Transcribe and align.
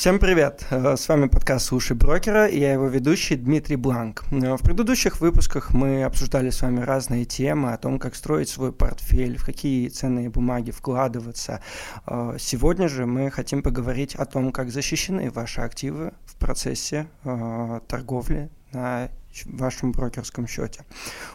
Всем 0.00 0.18
привет! 0.18 0.64
Э, 0.70 0.96
с 0.96 1.06
вами 1.10 1.28
подкаст 1.28 1.66
«Слушай 1.66 1.94
брокера» 1.94 2.46
и 2.46 2.58
я 2.58 2.72
его 2.72 2.86
ведущий 2.86 3.36
Дмитрий 3.36 3.76
Бланк. 3.76 4.24
Э, 4.30 4.56
в 4.56 4.62
предыдущих 4.62 5.20
выпусках 5.20 5.74
мы 5.74 6.04
обсуждали 6.04 6.48
с 6.48 6.62
вами 6.62 6.80
разные 6.80 7.26
темы 7.26 7.74
о 7.74 7.76
том, 7.76 7.98
как 7.98 8.14
строить 8.14 8.48
свой 8.48 8.72
портфель, 8.72 9.36
в 9.36 9.44
какие 9.44 9.90
ценные 9.90 10.30
бумаги 10.30 10.70
вкладываться. 10.70 11.60
Э, 12.06 12.36
сегодня 12.38 12.88
же 12.88 13.04
мы 13.04 13.30
хотим 13.30 13.62
поговорить 13.62 14.14
о 14.14 14.24
том, 14.24 14.52
как 14.52 14.70
защищены 14.70 15.30
ваши 15.30 15.60
активы 15.60 16.14
в 16.24 16.36
процессе 16.36 17.06
торговли 17.22 18.48
на 18.72 19.10
вашем 19.44 19.92
брокерском 19.92 20.46
счете. 20.46 20.86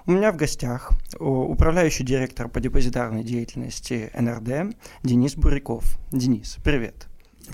У 0.07 0.11
меня 0.11 0.32
в 0.32 0.38
гостях 0.38 0.89
управляющий 1.20 2.04
директор 2.04 2.50
по 2.50 2.59
депозитарной 2.59 3.24
деятельности 3.24 4.10
НРД 4.19 4.75
Денис 5.04 5.36
Буряков. 5.36 6.00
Денис, 6.11 6.57
привет. 6.63 7.05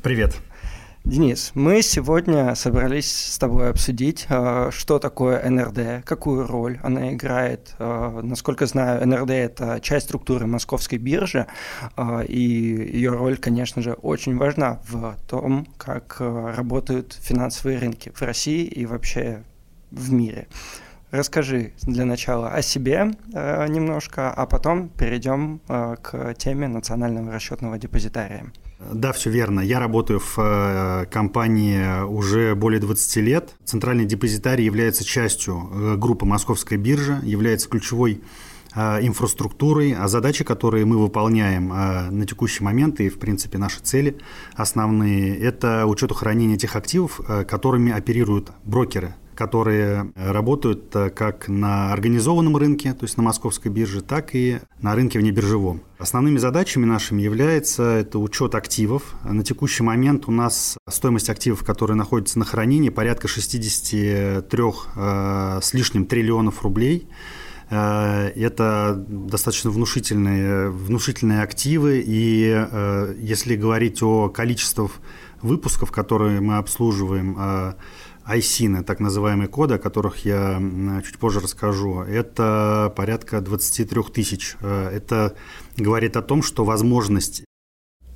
Привет. 0.01 0.41
Денис, 1.03 1.51
мы 1.55 1.81
сегодня 1.81 2.53
собрались 2.53 3.11
с 3.11 3.39
тобой 3.39 3.71
обсудить, 3.71 4.27
э, 4.29 4.69
что 4.71 4.99
такое 4.99 5.49
НРД, 5.49 6.05
какую 6.05 6.45
роль 6.45 6.79
она 6.83 7.13
играет. 7.13 7.73
Э, 7.79 8.19
насколько 8.21 8.67
знаю, 8.67 9.07
НРД– 9.07 9.29
это 9.31 9.79
часть 9.81 10.05
структуры 10.05 10.45
московской 10.45 10.99
биржи, 10.99 11.47
э, 11.97 12.25
и 12.27 12.39
ее 12.39 13.09
роль, 13.13 13.37
конечно 13.37 13.81
же, 13.81 13.93
очень 13.93 14.37
важна 14.37 14.79
в 14.87 15.17
том, 15.27 15.65
как 15.77 16.17
работают 16.19 17.17
финансовые 17.19 17.79
рынки 17.79 18.11
в 18.13 18.21
России 18.21 18.63
и 18.63 18.85
вообще 18.85 19.43
в 19.89 20.13
мире. 20.13 20.47
Расскажи 21.09 21.73
для 21.81 22.05
начала 22.05 22.51
о 22.51 22.61
себе 22.61 23.11
немножко, 23.33 24.31
а 24.31 24.45
потом 24.45 24.87
перейдем 24.87 25.59
к 25.67 26.35
теме 26.35 26.69
национального 26.69 27.33
расчетного 27.33 27.77
депозитария. 27.77 28.45
Да, 28.89 29.11
все 29.11 29.29
верно. 29.29 29.59
Я 29.59 29.79
работаю 29.79 30.19
в 30.19 30.37
э, 30.37 31.05
компании 31.11 32.03
уже 32.03 32.55
более 32.55 32.79
20 32.79 33.15
лет. 33.17 33.55
Центральный 33.63 34.05
депозитарий 34.05 34.65
является 34.65 35.05
частью 35.05 35.69
э, 35.71 35.95
группы 35.97 36.25
Московская 36.25 36.77
биржа, 36.77 37.19
является 37.23 37.69
ключевой 37.69 38.21
э, 38.75 39.05
инфраструктурой, 39.05 39.93
а 39.93 40.07
задачи, 40.07 40.43
которые 40.43 40.85
мы 40.85 40.97
выполняем 40.97 41.67
на 41.69 42.25
текущий 42.25 42.63
момент 42.63 42.99
и, 42.99 43.09
в 43.09 43.19
принципе, 43.19 43.57
наши 43.57 43.79
цели 43.81 44.17
основные, 44.55 45.37
это 45.37 45.85
учет 45.85 46.11
хранения 46.11 46.57
тех 46.57 46.75
активов, 46.75 47.21
которыми 47.47 47.91
оперируют 47.91 48.51
брокеры 48.63 49.13
которые 49.41 50.11
работают 50.15 50.95
э, 50.95 51.09
как 51.09 51.47
на 51.47 51.91
организованном 51.91 52.57
рынке, 52.57 52.93
то 52.93 53.05
есть 53.05 53.17
на 53.17 53.23
московской 53.23 53.71
бирже, 53.71 54.01
так 54.01 54.35
и 54.35 54.59
на 54.81 54.93
рынке 54.93 55.17
внебиржевом. 55.17 55.81
Основными 55.97 56.37
задачами 56.37 56.85
нашими 56.85 57.23
является 57.23 57.81
это 57.81 58.19
учет 58.19 58.53
активов. 58.53 59.15
На 59.23 59.43
текущий 59.43 59.81
момент 59.81 60.27
у 60.27 60.31
нас 60.31 60.77
стоимость 60.87 61.31
активов, 61.31 61.63
которые 61.63 61.97
находятся 61.97 62.37
на 62.37 62.45
хранении, 62.45 62.89
порядка 62.89 63.27
63 63.27 64.63
э, 64.95 65.59
с 65.59 65.73
лишним 65.73 66.05
триллионов 66.05 66.61
рублей. 66.61 67.07
Э, 67.71 68.27
это 68.35 69.03
достаточно 69.07 69.71
внушительные, 69.71 70.69
внушительные 70.69 71.41
активы, 71.41 72.03
и 72.05 72.67
если 73.17 73.55
говорить 73.55 74.03
о 74.03 74.29
количестве 74.29 74.87
выпусков, 75.41 75.91
которые 75.91 76.41
мы 76.41 76.57
обслуживаем, 76.57 77.75
айсины, 78.31 78.83
так 78.83 78.99
называемые 78.99 79.47
коды, 79.47 79.75
о 79.75 79.79
которых 79.79 80.25
я 80.25 80.61
чуть 81.05 81.17
позже 81.17 81.41
расскажу, 81.41 82.01
это 82.01 82.93
порядка 82.95 83.41
23 83.41 84.03
тысяч. 84.13 84.55
Э, 84.61 84.89
это 84.89 85.35
говорит 85.75 86.15
о 86.15 86.21
том, 86.21 86.41
что 86.41 86.63
возможность 86.63 87.43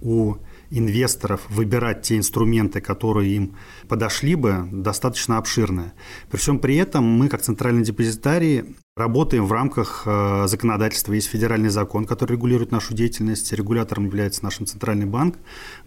у 0.02 0.35
инвесторов 0.69 1.41
выбирать 1.49 2.03
те 2.03 2.17
инструменты, 2.17 2.80
которые 2.80 3.35
им 3.35 3.57
подошли 3.88 4.35
бы, 4.35 4.67
достаточно 4.72 5.38
обширная. 5.38 5.94
При 6.29 6.38
всем 6.38 6.59
при 6.59 6.75
этом 6.78 7.03
мы, 7.03 7.28
как 7.28 7.41
центральный 7.41 7.84
депозитарий, 7.84 8.75
Работаем 8.97 9.45
в 9.45 9.51
рамках 9.51 10.03
э, 10.06 10.45
законодательства. 10.47 11.11
Есть 11.11 11.28
федеральный 11.28 11.67
закон, 11.67 12.06
который 12.06 12.38
регулирует 12.38 12.72
нашу 12.72 12.94
деятельность. 12.94 13.51
Регулятором 13.51 14.06
является 14.06 14.41
наш 14.41 14.56
Центральный 14.56 15.06
банк, 15.06 15.35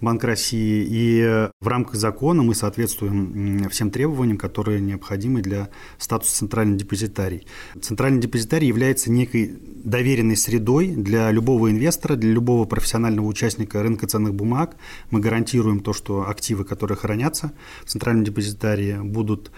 Банк 0.03 0.25
России. 0.25 0.87
И 0.87 1.49
в 1.59 1.69
рамках 1.69 1.95
закона 1.95 2.43
мы 2.43 2.55
соответствуем 2.55 3.67
всем 3.71 3.91
требованиям, 3.91 4.37
которые 4.37 4.83
необходимы 4.83 5.41
для 5.41 5.71
статуса 5.97 6.37
центральный 6.37 6.77
депозитарий. 6.77 7.47
Центральный 7.81 8.21
депозитарий 8.21 8.69
является 8.69 9.11
некой 9.11 9.59
доверенной 9.85 10.37
средой 10.37 10.89
для 10.89 11.31
любого 11.31 11.71
инвестора, 11.71 12.15
для 12.15 12.31
любого 12.31 12.67
профессионального 12.67 13.25
участника 13.25 13.83
рынка 13.83 14.07
ценных 14.07 14.35
бумаг. 14.35 14.77
Мы 15.11 15.21
гарантируем 15.21 15.81
то, 15.81 15.95
что 15.95 16.29
активы, 16.29 16.67
которые 16.67 16.99
хранятся 16.99 17.53
в 17.87 17.89
центральном 17.89 18.25
депозитарии, 18.25 18.99
будут 19.01 19.51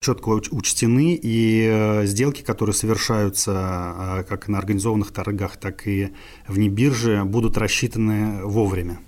четко 0.00 0.28
учтены, 0.28 1.18
и 1.20 1.68
э, 1.70 2.06
сделки, 2.06 2.42
которые 2.42 2.74
совершаются 2.74 3.52
а, 3.54 4.24
как 4.28 4.48
на 4.48 4.58
организованных 4.58 5.10
торгах, 5.10 5.56
так 5.56 5.86
и 5.86 6.12
вне 6.46 6.68
биржи, 6.68 7.24
будут 7.24 7.58
рассчитаны 7.58 8.44
вовремя. 8.44 9.00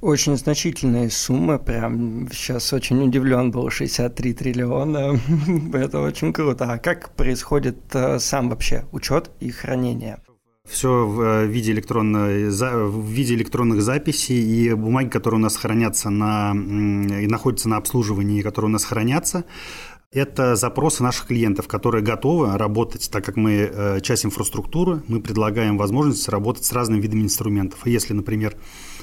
Очень 0.00 0.36
значительные 0.36 1.10
суммы, 1.10 1.58
прям 1.60 2.28
сейчас 2.32 2.72
очень 2.72 3.00
удивлен 3.02 3.52
был, 3.52 3.70
63 3.70 4.34
триллиона, 4.34 5.20
это 5.74 6.00
очень 6.00 6.32
круто. 6.32 6.72
А 6.72 6.78
как 6.78 7.14
происходит 7.14 7.78
э, 7.94 8.18
сам 8.18 8.48
вообще 8.48 8.84
учет 8.92 9.30
и 9.40 9.50
хранение? 9.50 10.18
Все 10.68 11.06
в 11.06 11.20
э, 11.20 11.46
виде, 11.46 11.72
электронной, 11.72 12.48
в 12.48 13.06
виде 13.06 13.34
электронных 13.34 13.82
записей 13.82 14.40
и 14.40 14.72
бумаги, 14.74 15.08
которые 15.08 15.38
у 15.38 15.42
нас 15.42 15.56
хранятся 15.56 16.08
на, 16.08 16.52
и 16.52 17.26
находятся 17.26 17.68
на 17.68 17.76
обслуживании, 17.76 18.42
которые 18.42 18.68
у 18.68 18.72
нас 18.72 18.84
хранятся, 18.84 19.44
это 20.12 20.56
запросы 20.56 21.02
наших 21.02 21.26
клиентов, 21.26 21.66
которые 21.66 22.04
готовы 22.04 22.56
работать, 22.56 23.10
так 23.10 23.24
как 23.24 23.36
мы 23.36 23.52
э, 23.52 24.00
часть 24.02 24.26
инфраструктуры, 24.26 25.02
мы 25.08 25.20
предлагаем 25.20 25.78
возможность 25.78 26.28
работать 26.28 26.64
с 26.64 26.72
разными 26.72 27.00
видами 27.00 27.22
инструментов. 27.22 27.86
И 27.86 27.90
если, 27.90 28.12
например, 28.12 28.56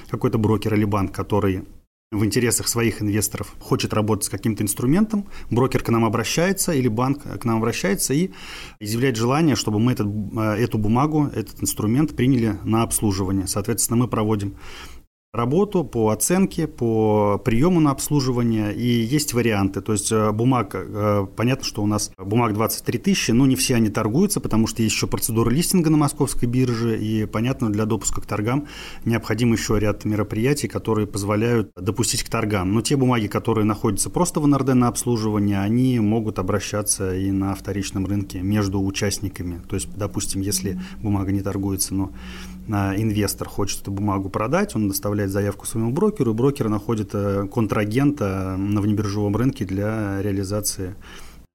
какой-то 0.09 0.37
брокер 0.37 0.75
или 0.75 0.85
банк, 0.85 1.11
который 1.11 1.63
в 2.11 2.25
интересах 2.25 2.67
своих 2.67 3.01
инвесторов 3.01 3.53
хочет 3.59 3.93
работать 3.93 4.25
с 4.25 4.29
каким-то 4.29 4.63
инструментом, 4.63 5.27
брокер 5.51 5.83
к 5.83 5.89
нам 5.89 6.05
обращается 6.05 6.71
или 6.71 6.87
банк 6.87 7.21
к 7.23 7.45
нам 7.45 7.57
обращается 7.57 8.13
и 8.13 8.31
изъявляет 8.79 9.15
желание, 9.15 9.55
чтобы 9.55 9.79
мы 9.79 9.91
этот, 9.91 10.07
э, 10.07 10.63
эту 10.63 10.77
бумагу, 10.77 11.29
этот 11.33 11.61
инструмент 11.61 12.15
приняли 12.15 12.57
на 12.63 12.83
обслуживание. 12.83 13.47
Соответственно, 13.47 13.97
мы 13.97 14.07
проводим 14.07 14.55
работу 15.31 15.83
по 15.83 16.09
оценке, 16.09 16.67
по 16.67 17.39
приему 17.45 17.79
на 17.79 17.91
обслуживание, 17.91 18.73
и 18.73 18.87
есть 18.87 19.33
варианты. 19.33 19.81
То 19.81 19.91
есть 19.91 20.11
э, 20.11 20.31
бумаг, 20.31 20.71
э, 20.73 21.27
понятно, 21.35 21.63
что 21.63 21.83
у 21.83 21.85
нас 21.85 22.11
бумаг 22.17 22.53
23 22.53 22.97
тысячи, 22.97 23.29
но 23.29 23.45
не 23.45 23.55
все 23.55 23.75
они 23.75 23.89
торгуются, 23.89 24.39
потому 24.39 24.65
что 24.65 24.81
есть 24.81 24.95
еще 24.95 25.05
процедура 25.05 25.51
листинга 25.51 25.91
на 25.91 25.97
московской 25.97 26.49
бирже, 26.49 26.97
и, 26.99 27.25
понятно, 27.25 27.71
для 27.71 27.85
допуска 27.85 28.21
к 28.21 28.25
торгам 28.25 28.67
необходим 29.05 29.53
еще 29.53 29.77
ряд 29.77 30.03
мероприятий, 30.03 30.67
которые 30.67 31.05
позволяют 31.05 31.71
допустить 31.75 32.23
к 32.23 32.29
торгам. 32.29 32.73
Но 32.73 32.81
те 32.81 32.95
бумаги, 32.95 33.27
которые 33.27 33.65
находятся 33.65 34.09
просто 34.09 34.39
в 34.39 34.47
НРД 34.47 34.73
на 34.73 34.87
обслуживание, 34.87 35.59
они 35.59 35.99
могут 35.99 36.39
обращаться 36.39 37.15
и 37.15 37.29
на 37.29 37.53
вторичном 37.53 38.07
рынке 38.07 38.41
между 38.41 38.83
участниками. 38.83 39.61
То 39.69 39.75
есть, 39.75 39.95
допустим, 39.95 40.41
если 40.41 40.79
бумага 41.03 41.31
не 41.31 41.41
торгуется, 41.41 41.93
но 41.93 42.11
инвестор 42.69 43.47
хочет 43.47 43.81
эту 43.81 43.91
бумагу 43.91 44.29
продать, 44.29 44.75
он 44.75 44.87
доставляет 44.87 45.31
заявку 45.31 45.65
своему 45.65 45.91
брокеру, 45.91 46.31
и 46.31 46.33
брокер 46.33 46.69
находит 46.69 47.11
э, 47.13 47.47
контрагента 47.47 48.55
на 48.57 48.81
внебиржевом 48.81 49.35
рынке 49.35 49.65
для 49.65 50.21
реализации 50.21 50.95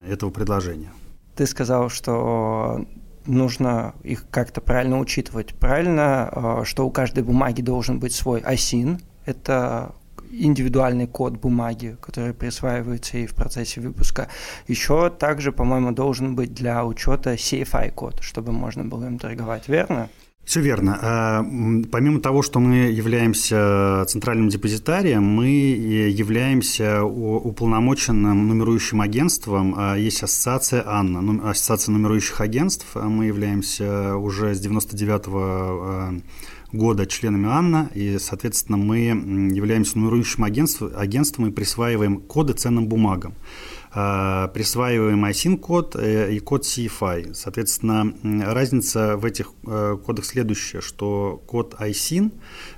этого 0.00 0.30
предложения. 0.30 0.92
Ты 1.36 1.46
сказал, 1.46 1.88
что 1.88 2.84
нужно 3.26 3.94
их 4.02 4.26
как-то 4.30 4.60
правильно 4.60 4.98
учитывать. 4.98 5.54
Правильно, 5.54 6.30
э, 6.32 6.64
что 6.64 6.86
у 6.86 6.90
каждой 6.90 7.24
бумаги 7.24 7.62
должен 7.62 8.00
быть 8.00 8.12
свой 8.12 8.40
ISIN, 8.40 9.00
это 9.24 9.94
индивидуальный 10.30 11.06
код 11.06 11.34
бумаги, 11.34 11.96
который 12.00 12.34
присваивается 12.34 13.18
и 13.18 13.26
в 13.26 13.34
процессе 13.34 13.80
выпуска. 13.80 14.28
Еще 14.66 15.10
также, 15.10 15.52
по-моему, 15.52 15.92
должен 15.92 16.34
быть 16.34 16.52
для 16.52 16.84
учета 16.84 17.34
CFI-код, 17.34 18.20
чтобы 18.20 18.52
можно 18.52 18.84
было 18.84 19.06
им 19.06 19.18
торговать, 19.18 19.68
верно? 19.68 20.08
Все 20.44 20.60
верно. 20.60 20.98
А, 21.00 21.42
помимо 21.90 22.20
того, 22.20 22.42
что 22.42 22.60
мы 22.60 22.90
являемся 22.90 24.04
центральным 24.06 24.50
депозитарием, 24.50 25.24
мы 25.24 25.48
являемся 25.48 27.02
уполномоченным 27.02 28.48
нумерующим 28.48 29.00
агентством. 29.00 29.74
А, 29.76 29.96
есть 29.96 30.22
ассоциация 30.22 30.86
АННА, 30.86 31.20
ну, 31.22 31.48
ассоциация 31.48 31.92
нумерующих 31.92 32.40
агентств. 32.40 32.86
А 32.94 33.08
мы 33.08 33.26
являемся 33.26 34.16
уже 34.16 34.54
с 34.54 34.60
99 34.60 35.26
-го 35.28 36.20
года 36.74 37.06
членами 37.06 37.48
Анна, 37.48 37.88
и, 37.94 38.18
соответственно, 38.18 38.76
мы 38.76 38.98
являемся 39.54 39.96
нумерующим 39.98 40.44
агентством, 40.44 40.90
агентством 40.96 41.46
и 41.46 41.52
присваиваем 41.52 42.20
коды 42.20 42.52
ценным 42.52 42.88
бумагам. 42.88 43.34
Э, 43.94 44.48
присваиваемый 44.52 45.30
ISIN-код 45.30 45.96
и 45.96 46.38
код 46.40 46.64
CFI. 46.64 47.34
Соответственно, 47.34 48.14
разница 48.52 49.16
в 49.16 49.24
этих 49.24 49.52
кодах 49.62 50.24
следующая, 50.24 50.80
что 50.80 51.42
код 51.46 51.74
ISIN 51.78 52.32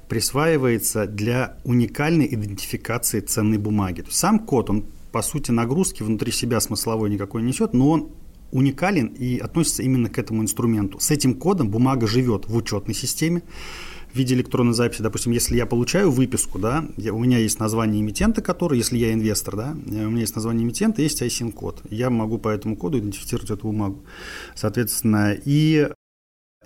присваивается 0.08 1.06
для 1.06 1.58
уникальной 1.64 2.26
идентификации 2.26 3.20
ценной 3.20 3.58
бумаги. 3.58 4.04
сам 4.10 4.38
код, 4.40 4.70
он 4.70 4.84
по 5.12 5.22
сути 5.22 5.50
нагрузки 5.50 6.02
внутри 6.02 6.30
себя 6.32 6.60
смысловой 6.60 7.10
никакой 7.10 7.42
не 7.42 7.48
несет, 7.48 7.72
но 7.72 7.90
он 7.90 8.10
уникален 8.52 9.06
и 9.06 9.38
относится 9.38 9.82
именно 9.82 10.08
к 10.08 10.18
этому 10.18 10.42
инструменту. 10.42 10.98
С 11.00 11.10
этим 11.10 11.34
кодом 11.34 11.70
бумага 11.70 12.06
живет 12.06 12.46
в 12.48 12.56
учетной 12.56 12.94
системе 12.94 13.42
в 14.16 14.18
виде 14.18 14.34
электронной 14.34 14.72
записи. 14.72 15.02
Допустим, 15.02 15.32
если 15.32 15.56
я 15.56 15.66
получаю 15.66 16.10
выписку, 16.10 16.58
да, 16.58 16.86
я, 16.96 17.12
у 17.12 17.18
меня 17.18 17.38
есть 17.38 17.60
название 17.60 18.00
эмитента, 18.00 18.40
который, 18.40 18.78
если 18.78 18.96
я 18.96 19.12
инвестор, 19.12 19.56
да, 19.56 19.76
у 19.76 20.10
меня 20.10 20.20
есть 20.20 20.34
название 20.34 20.64
эмитента, 20.64 21.02
есть 21.02 21.22
ISIN-код. 21.22 21.82
Я 21.90 22.08
могу 22.08 22.38
по 22.38 22.48
этому 22.48 22.76
коду 22.76 22.98
идентифицировать 22.98 23.50
эту 23.50 23.66
бумагу. 23.68 24.04
Соответственно, 24.54 25.36
и 25.44 25.90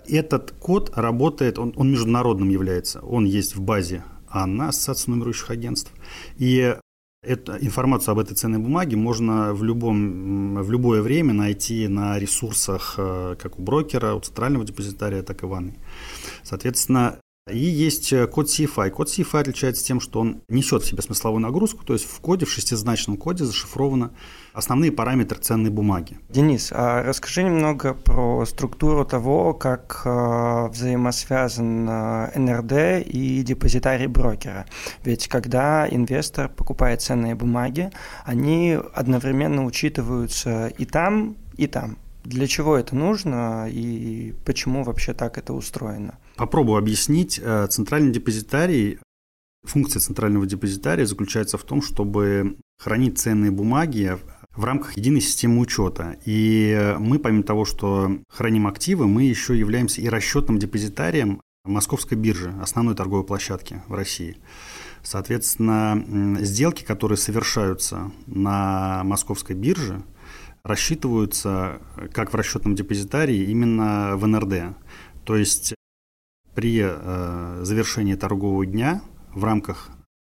этот 0.07 0.51
код 0.51 0.93
работает, 0.95 1.59
он, 1.59 1.73
он 1.75 1.91
международным 1.91 2.49
является. 2.49 3.01
Он 3.01 3.25
есть 3.25 3.55
в 3.55 3.61
базе 3.61 4.03
Анна, 4.29 4.69
Ассоциация 4.69 5.11
нумерующих 5.11 5.51
агентств. 5.51 5.91
И 6.37 6.75
Эту 7.23 7.51
информацию 7.51 8.13
об 8.13 8.19
этой 8.19 8.33
ценной 8.33 8.57
бумаге 8.57 8.97
можно 8.97 9.53
в, 9.53 9.63
любом, 9.63 10.55
в 10.55 10.71
любое 10.71 11.03
время 11.03 11.33
найти 11.33 11.87
на 11.87 12.17
ресурсах 12.17 12.95
э, 12.97 13.35
как 13.39 13.59
у 13.59 13.61
брокера, 13.61 14.15
у 14.15 14.21
центрального 14.21 14.65
депозитария, 14.65 15.21
так 15.21 15.43
и 15.43 15.45
в 15.45 15.53
Анны. 15.53 15.75
Соответственно, 16.41 17.19
и 17.49 17.57
есть 17.57 18.13
э, 18.13 18.27
код 18.27 18.47
CFI. 18.47 18.91
Код 18.91 19.07
CFI 19.07 19.39
отличается 19.41 19.83
тем, 19.83 19.99
что 19.99 20.19
он 20.19 20.43
несет 20.47 20.83
в 20.83 20.85
себе 20.85 21.01
смысловую 21.01 21.41
нагрузку, 21.41 21.83
то 21.83 21.93
есть 21.93 22.05
в 22.05 22.19
коде, 22.19 22.45
в 22.45 22.51
шестизначном 22.51 23.17
коде 23.17 23.45
зашифрованы 23.45 24.11
основные 24.53 24.91
параметры 24.91 25.39
ценной 25.39 25.71
бумаги. 25.71 26.19
Денис, 26.29 26.71
а 26.71 27.01
расскажи 27.01 27.41
немного 27.41 27.95
про 27.95 28.45
структуру 28.45 29.05
того, 29.05 29.55
как 29.55 30.03
э, 30.05 30.67
взаимосвязан 30.67 31.89
э, 31.89 32.39
НРД 32.39 33.07
и 33.07 33.41
депозитарий 33.41 34.07
брокера. 34.07 34.67
Ведь 35.03 35.27
когда 35.27 35.87
инвестор 35.89 36.47
покупает 36.47 37.01
ценные 37.01 37.33
бумаги, 37.33 37.91
они 38.23 38.77
одновременно 38.93 39.65
учитываются 39.65 40.67
и 40.67 40.85
там, 40.85 41.35
и 41.57 41.65
там. 41.65 41.97
Для 42.23 42.45
чего 42.45 42.77
это 42.77 42.95
нужно 42.95 43.67
и 43.67 44.35
почему 44.45 44.83
вообще 44.83 45.13
так 45.13 45.39
это 45.39 45.53
устроено? 45.53 46.19
Попробую 46.35 46.77
объяснить. 46.77 47.39
Э, 47.41 47.67
центральный 47.69 48.11
депозитарий, 48.11 48.99
функция 49.63 49.99
центрального 49.99 50.45
депозитария 50.45 51.05
заключается 51.05 51.57
в 51.57 51.63
том, 51.63 51.81
чтобы 51.81 52.57
хранить 52.79 53.19
ценные 53.19 53.51
бумаги 53.51 54.17
в 54.55 54.65
рамках 54.65 54.97
единой 54.97 55.21
системы 55.21 55.59
учета. 55.59 56.17
И 56.25 56.95
мы, 56.99 57.19
помимо 57.19 57.43
того, 57.43 57.65
что 57.65 58.17
храним 58.29 58.67
активы, 58.67 59.07
мы 59.07 59.23
еще 59.23 59.57
являемся 59.57 60.01
и 60.01 60.09
расчетным 60.09 60.57
депозитарием 60.57 61.41
Московской 61.63 62.17
биржи, 62.17 62.53
основной 62.61 62.95
торговой 62.95 63.23
площадки 63.23 63.81
в 63.87 63.93
России. 63.93 64.37
Соответственно, 65.03 66.37
сделки, 66.39 66.83
которые 66.83 67.17
совершаются 67.17 68.11
на 68.25 69.03
Московской 69.03 69.55
бирже, 69.55 70.03
рассчитываются, 70.63 71.81
как 72.13 72.33
в 72.33 72.35
расчетном 72.35 72.75
депозитарии, 72.75 73.45
именно 73.45 74.13
в 74.15 74.27
НРД. 74.27 74.75
То 75.23 75.35
есть 75.35 75.75
при 76.61 76.79
э, 76.83 77.59
завершении 77.63 78.13
торгового 78.13 78.67
дня 78.67 79.01
в 79.33 79.43
рамках 79.43 79.89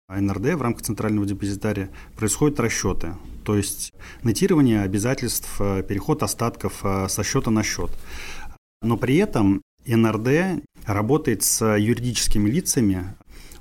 НРД, 0.10 0.56
в 0.56 0.62
рамках 0.62 0.84
центрального 0.84 1.26
депозитария 1.26 1.90
происходят 2.18 2.60
расчеты, 2.60 3.16
то 3.46 3.56
есть 3.56 3.94
нотирование 4.24 4.82
обязательств, 4.82 5.50
э, 5.62 5.84
переход 5.88 6.24
остатков 6.24 6.82
э, 6.84 7.08
со 7.08 7.24
счета 7.24 7.50
на 7.50 7.64
счет. 7.64 7.92
Но 8.82 8.98
при 8.98 9.16
этом 9.16 9.62
НРД 9.86 10.62
работает 10.86 11.44
с 11.44 11.66
юридическими 11.78 12.50
лицами, 12.50 13.16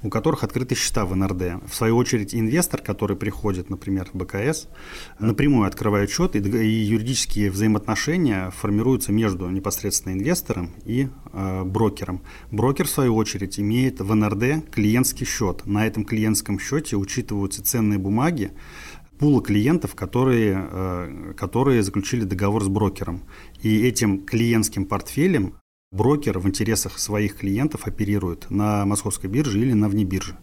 у 0.07 0.11
которых 0.11 0.45
открыты 0.45 0.77
счета 0.77 1.05
в 1.05 1.17
НРД. 1.17 1.69
В 1.69 1.75
свою 1.75 1.97
очередь, 1.97 2.35
инвестор, 2.35 2.81
который 2.81 3.17
приходит, 3.17 3.71
например, 3.71 4.09
в 4.13 4.17
БКС, 4.17 4.69
напрямую 5.19 5.67
открывает 5.67 6.11
счет, 6.11 6.37
и, 6.37 6.39
юридические 6.39 7.51
взаимоотношения 7.51 8.51
формируются 8.51 9.11
между 9.11 9.49
непосредственно 9.49 10.13
инвестором 10.13 10.71
и 10.85 11.09
э, 11.33 11.65
брокером. 11.65 12.23
Брокер, 12.53 12.87
в 12.87 12.91
свою 12.91 13.17
очередь, 13.17 13.59
имеет 13.59 14.01
в 14.01 14.15
НРД 14.15 14.71
клиентский 14.71 15.27
счет. 15.27 15.67
На 15.67 15.87
этом 15.87 16.05
клиентском 16.05 16.61
счете 16.61 16.97
учитываются 16.97 17.65
ценные 17.65 17.99
бумаги, 17.99 18.53
пула 19.19 19.43
клиентов, 19.43 19.97
которые, 19.97 20.69
э, 20.71 21.33
которые 21.37 21.83
заключили 21.83 22.23
договор 22.23 22.63
с 22.63 22.69
брокером. 22.69 23.23
И 23.61 23.83
этим 23.83 24.25
клиентским 24.25 24.85
портфелем 24.85 25.55
брокер 25.97 26.39
в 26.39 26.47
интересах 26.47 26.99
своих 26.99 27.39
клиентов 27.39 27.87
оперирует 27.87 28.51
на 28.51 28.85
московской 28.85 29.29
бирже 29.31 29.61
или 29.61 29.73
на 29.73 29.89
внебирже. 29.89 30.37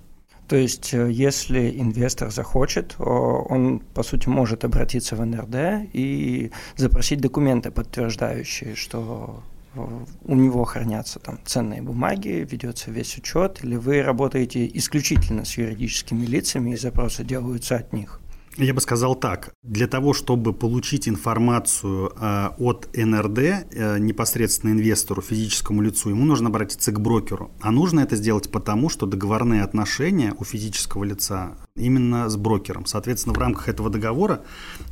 То 0.47 0.57
есть, 0.57 0.93
э, 0.93 1.09
если 1.09 1.79
инвестор 1.79 2.31
захочет, 2.31 2.95
он, 2.99 3.79
по 3.93 4.03
сути, 4.03 4.27
может 4.27 4.65
обратиться 4.65 5.15
в 5.15 5.25
НРД 5.25 5.89
и 5.93 6.51
запросить 6.75 7.21
документы, 7.21 7.71
подтверждающие, 7.71 8.75
что 8.75 9.41
у 9.75 10.35
него 10.35 10.63
хранятся 10.65 11.19
там 11.19 11.39
ценные 11.45 11.81
бумаги, 11.81 12.47
ведется 12.49 12.91
весь 12.91 13.17
учет, 13.17 13.63
или 13.63 13.75
вы 13.75 14.03
работаете 14.03 14.69
исключительно 14.73 15.45
с 15.45 15.57
юридическими 15.57 16.25
лицами 16.25 16.71
и 16.71 16.77
запросы 16.77 17.23
делаются 17.23 17.77
от 17.77 17.93
них? 17.93 18.19
Я 18.57 18.73
бы 18.73 18.81
сказал 18.81 19.15
так. 19.15 19.51
Для 19.63 19.87
того, 19.87 20.13
чтобы 20.13 20.53
получить 20.53 21.07
информацию 21.09 22.13
э, 22.15 22.49
от 22.59 22.87
НРД 22.93 23.39
э, 23.39 23.97
непосредственно 23.99 24.71
инвестору, 24.71 25.23
физическому 25.23 25.81
лицу, 25.81 26.09
ему 26.09 26.25
нужно 26.25 26.49
обратиться 26.49 26.91
к 26.91 26.99
брокеру. 26.99 27.51
А 27.61 27.71
нужно 27.71 28.01
это 28.01 28.15
сделать 28.15 28.51
потому, 28.51 28.89
что 28.89 29.07
договорные 29.07 29.63
отношения 29.63 30.35
у 30.37 30.43
физического 30.43 31.03
лица 31.03 31.57
именно 31.75 32.29
с 32.29 32.37
брокером. 32.37 32.85
Соответственно, 32.85 33.33
в 33.33 33.39
рамках 33.39 33.69
этого 33.69 33.89
договора, 33.89 34.43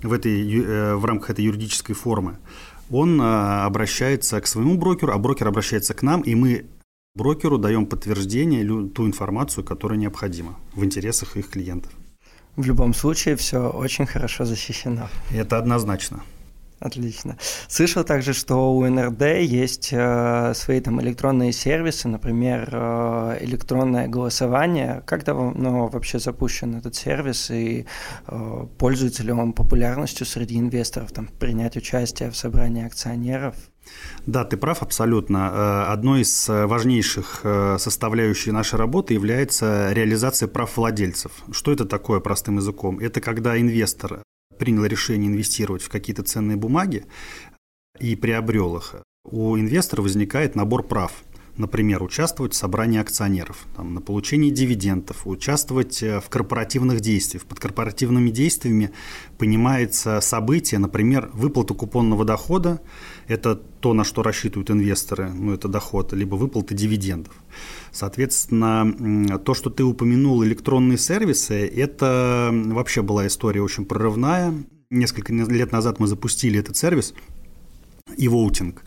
в, 0.01 0.11
этой, 0.11 0.63
э, 0.63 0.95
в 0.95 1.05
рамках 1.05 1.29
этой 1.29 1.45
юридической 1.45 1.93
формы, 1.93 2.39
он 2.89 3.21
обращается 3.21 4.41
к 4.41 4.47
своему 4.47 4.77
брокеру, 4.77 5.13
а 5.13 5.17
брокер 5.17 5.47
обращается 5.47 5.93
к 5.93 6.01
нам, 6.01 6.21
и 6.21 6.35
мы 6.35 6.65
брокеру 7.15 7.57
даем 7.57 7.85
подтверждение, 7.85 8.65
ту 8.89 9.07
информацию, 9.07 9.63
которая 9.63 9.97
необходима 9.97 10.57
в 10.73 10.83
интересах 10.83 11.37
их 11.37 11.49
клиентов. 11.49 11.93
В 12.61 12.65
любом 12.67 12.93
случае, 12.93 13.35
все 13.35 13.69
очень 13.69 14.05
хорошо 14.05 14.45
защищено. 14.45 15.09
Это 15.31 15.57
однозначно. 15.57 16.21
Отлично. 16.79 17.37
Слышал 17.67 18.03
также, 18.03 18.33
что 18.33 18.71
у 18.71 18.85
НРД 18.85 19.21
есть 19.41 19.89
э, 19.91 20.53
свои 20.53 20.79
там 20.79 21.01
электронные 21.01 21.53
сервисы, 21.53 22.07
например, 22.07 22.69
э, 22.71 23.37
электронное 23.41 24.07
голосование. 24.07 25.01
Как 25.07 25.23
давно 25.23 25.87
вообще 25.87 26.19
запущен 26.19 26.75
этот 26.75 26.93
сервис 26.93 27.49
и 27.49 27.87
э, 28.27 28.65
пользуется 28.77 29.23
ли 29.23 29.31
он 29.31 29.53
популярностью 29.53 30.27
среди 30.27 30.59
инвесторов, 30.59 31.11
там, 31.11 31.29
принять 31.39 31.77
участие 31.77 32.29
в 32.29 32.37
собрании 32.37 32.85
акционеров? 32.85 33.55
Да, 34.25 34.43
ты 34.43 34.57
прав 34.57 34.81
абсолютно. 34.81 35.51
Э, 35.87 35.91
одной 35.91 36.21
из 36.21 36.49
э, 36.49 36.65
важнейших 36.65 37.41
э, 37.43 37.77
составляющих 37.79 38.53
нашей 38.53 38.75
работы 38.75 39.13
является 39.13 39.91
реализация 39.93 40.47
прав 40.47 40.77
владельцев. 40.77 41.31
Что 41.51 41.71
это 41.71 41.85
такое 41.85 42.19
простым 42.19 42.57
языком? 42.57 42.99
Это 42.99 43.21
когда 43.21 43.59
инвестор 43.59 44.21
принял 44.57 44.85
решение 44.85 45.31
инвестировать 45.31 45.81
в 45.81 45.89
какие-то 45.89 46.23
ценные 46.23 46.57
бумаги 46.57 47.05
и 47.99 48.15
приобрел 48.15 48.77
их. 48.77 48.95
У 49.23 49.57
инвестора 49.57 50.01
возникает 50.01 50.55
набор 50.55 50.83
прав– 50.83 51.11
например, 51.61 52.03
участвовать 52.03 52.53
в 52.53 52.57
собрании 52.57 52.99
акционеров, 52.99 53.65
там, 53.75 53.93
на 53.93 54.01
получении 54.01 54.49
дивидендов, 54.49 55.25
участвовать 55.25 56.01
в 56.01 56.23
корпоративных 56.29 56.99
действиях. 56.99 57.45
Под 57.45 57.59
корпоративными 57.59 58.29
действиями 58.29 58.91
понимается 59.37 60.19
событие, 60.19 60.79
например, 60.79 61.29
выплата 61.33 61.73
купонного 61.73 62.25
дохода, 62.25 62.81
это 63.27 63.55
то, 63.55 63.93
на 63.93 64.03
что 64.03 64.23
рассчитывают 64.23 64.69
инвесторы, 64.69 65.31
ну, 65.31 65.53
это 65.53 65.67
доход, 65.67 66.11
либо 66.13 66.35
выплата 66.35 66.73
дивидендов. 66.73 67.33
Соответственно, 67.91 69.39
то, 69.39 69.53
что 69.53 69.69
ты 69.69 69.83
упомянул, 69.83 70.43
электронные 70.43 70.97
сервисы, 70.97 71.67
это 71.67 72.51
вообще 72.51 73.01
была 73.01 73.27
история 73.27 73.61
очень 73.61 73.85
прорывная. 73.85 74.53
Несколько 74.89 75.31
лет 75.33 75.71
назад 75.71 75.99
мы 75.99 76.07
запустили 76.07 76.59
этот 76.59 76.75
сервис, 76.75 77.13
и 78.17 78.27
voting 78.27 78.77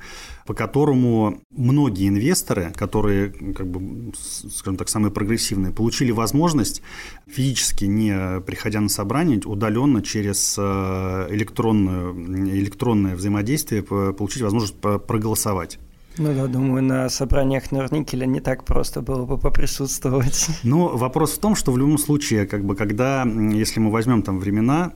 по 0.47 0.55
которому 0.55 1.41
многие 1.51 2.09
инвесторы, 2.09 2.73
которые, 2.77 3.31
как 3.31 3.67
бы, 3.67 4.13
скажем 4.15 4.77
так, 4.77 4.89
самые 4.89 5.11
прогрессивные, 5.11 5.73
получили 5.73 6.11
возможность 6.11 6.83
физически, 7.27 7.87
не 7.87 8.41
приходя 8.41 8.81
на 8.81 8.89
собрание, 8.89 9.41
удаленно 9.45 10.03
через 10.03 10.57
э, 10.59 11.27
электронную, 11.31 12.15
электронное 12.51 13.17
взаимодействие 13.17 13.83
получить 13.83 14.43
возможность 14.43 14.77
проголосовать. 14.77 15.79
Ну 16.17 16.33
да, 16.33 16.47
думаю, 16.47 16.83
на 16.83 17.09
собраниях 17.09 17.73
Норникеля 17.73 18.25
не 18.27 18.41
так 18.41 18.65
просто 18.65 19.03
было 19.03 19.25
бы 19.25 19.37
поприсутствовать. 19.37 20.47
Ну, 20.63 20.97
вопрос 20.97 21.33
в 21.33 21.39
том, 21.39 21.57
что 21.57 21.73
в 21.73 21.79
любом 21.79 21.99
случае, 21.99 22.47
как 22.47 22.65
бы, 22.65 22.77
когда, 22.77 23.25
если 23.25 23.81
мы 23.81 23.91
возьмем 23.91 24.23
там 24.23 24.39
времена 24.39 24.93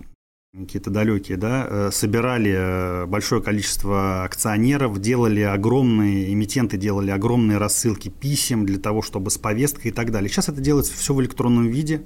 какие-то 0.65 0.91
далекие, 0.91 1.37
да, 1.37 1.67
э, 1.69 1.91
собирали 1.93 2.55
э, 2.57 3.07
большое 3.07 3.43
количество 3.43 4.25
акционеров, 4.25 5.01
делали 5.01 5.41
огромные, 5.41 6.33
эмитенты 6.33 6.77
делали 6.77 7.11
огромные 7.11 7.59
рассылки 7.59 8.09
писем 8.09 8.67
для 8.67 8.79
того, 8.79 9.03
чтобы 9.03 9.31
с 9.31 9.39
повесткой 9.39 9.89
и 9.89 9.91
так 9.91 10.11
далее. 10.11 10.29
Сейчас 10.29 10.49
это 10.49 10.61
делается 10.61 10.93
все 10.95 11.15
в 11.15 11.21
электронном 11.21 11.69
виде. 11.69 12.03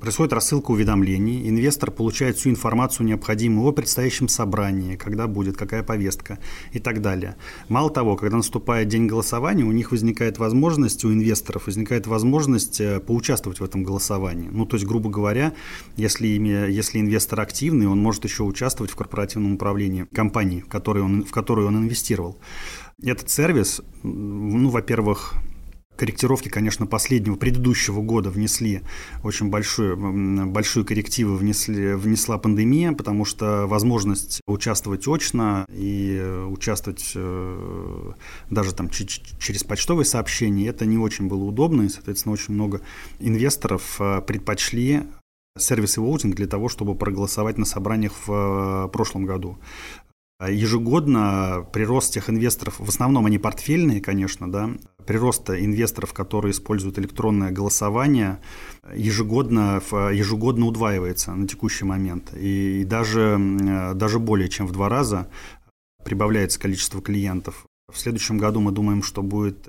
Происходит 0.00 0.32
рассылка 0.32 0.72
уведомлений, 0.72 1.48
инвестор 1.48 1.92
получает 1.92 2.36
всю 2.36 2.50
информацию 2.50 3.06
необходимую 3.06 3.68
о 3.68 3.72
предстоящем 3.72 4.26
собрании, 4.26 4.96
когда 4.96 5.28
будет, 5.28 5.56
какая 5.56 5.84
повестка 5.84 6.40
и 6.72 6.80
так 6.80 7.00
далее. 7.02 7.36
Мало 7.68 7.88
того, 7.88 8.16
когда 8.16 8.36
наступает 8.36 8.88
день 8.88 9.06
голосования, 9.06 9.62
у 9.62 9.70
них 9.70 9.92
возникает 9.92 10.38
возможность, 10.38 11.04
у 11.04 11.12
инвесторов 11.12 11.66
возникает 11.66 12.08
возможность 12.08 12.80
э, 12.80 12.98
поучаствовать 12.98 13.60
в 13.60 13.64
этом 13.64 13.84
голосовании. 13.84 14.48
Ну, 14.50 14.66
то 14.66 14.74
есть, 14.74 14.86
грубо 14.86 15.08
говоря, 15.08 15.52
если, 15.96 16.26
если 16.26 16.98
инвестор 16.98 17.40
активный, 17.40 17.81
он 17.86 18.00
может 18.00 18.24
еще 18.24 18.42
участвовать 18.42 18.90
в 18.90 18.96
корпоративном 18.96 19.54
управлении 19.54 20.06
компании, 20.12 20.60
в 20.60 20.68
которой 20.68 21.02
он, 21.02 21.24
в 21.24 21.30
которую 21.30 21.68
он 21.68 21.76
инвестировал. 21.78 22.38
Этот 23.02 23.30
сервис, 23.30 23.80
ну, 24.02 24.68
во-первых, 24.68 25.34
корректировки, 25.96 26.48
конечно, 26.48 26.86
последнего, 26.86 27.36
предыдущего 27.36 28.00
года 28.00 28.30
внесли 28.30 28.82
очень 29.22 29.50
большую, 29.50 29.96
большую 30.48 30.84
коррективы 30.84 31.36
внесли, 31.36 31.94
внесла 31.94 32.38
пандемия, 32.38 32.92
потому 32.92 33.24
что 33.24 33.66
возможность 33.66 34.40
участвовать 34.46 35.06
очно 35.06 35.66
и 35.68 36.20
участвовать 36.48 37.12
э, 37.14 38.12
даже 38.50 38.74
там 38.74 38.88
через 38.88 39.64
почтовые 39.64 40.04
сообщения, 40.04 40.68
это 40.68 40.86
не 40.86 40.98
очень 40.98 41.28
было 41.28 41.44
удобно, 41.44 41.82
и, 41.82 41.88
соответственно, 41.88 42.32
очень 42.32 42.54
много 42.54 42.80
инвесторов 43.20 43.96
э, 44.00 44.22
предпочли 44.26 45.02
сервисы 45.58 46.00
воутинг 46.00 46.34
для 46.34 46.46
того, 46.46 46.68
чтобы 46.68 46.94
проголосовать 46.94 47.58
на 47.58 47.64
собраниях 47.64 48.12
в 48.26 48.86
э, 48.86 48.88
прошлом 48.88 49.26
году. 49.26 49.58
Ежегодно 50.48 51.68
прирост 51.72 52.14
тех 52.14 52.28
инвесторов, 52.28 52.80
в 52.80 52.88
основном 52.88 53.26
они 53.26 53.38
портфельные, 53.38 54.00
конечно, 54.00 54.50
да, 54.50 54.70
прироста 55.06 55.64
инвесторов, 55.64 56.12
которые 56.12 56.50
используют 56.50 56.98
электронное 56.98 57.52
голосование, 57.52 58.40
ежегодно, 58.92 59.80
ежегодно 59.92 60.66
удваивается 60.66 61.32
на 61.32 61.46
текущий 61.46 61.84
момент. 61.84 62.32
И 62.34 62.84
даже, 62.84 63.38
даже 63.94 64.18
более 64.18 64.48
чем 64.48 64.66
в 64.66 64.72
два 64.72 64.88
раза 64.88 65.28
прибавляется 66.04 66.58
количество 66.58 67.00
клиентов. 67.00 67.64
В 67.92 67.98
следующем 67.98 68.38
году 68.38 68.60
мы 68.60 68.72
думаем, 68.72 69.02
что 69.02 69.22
будет 69.22 69.68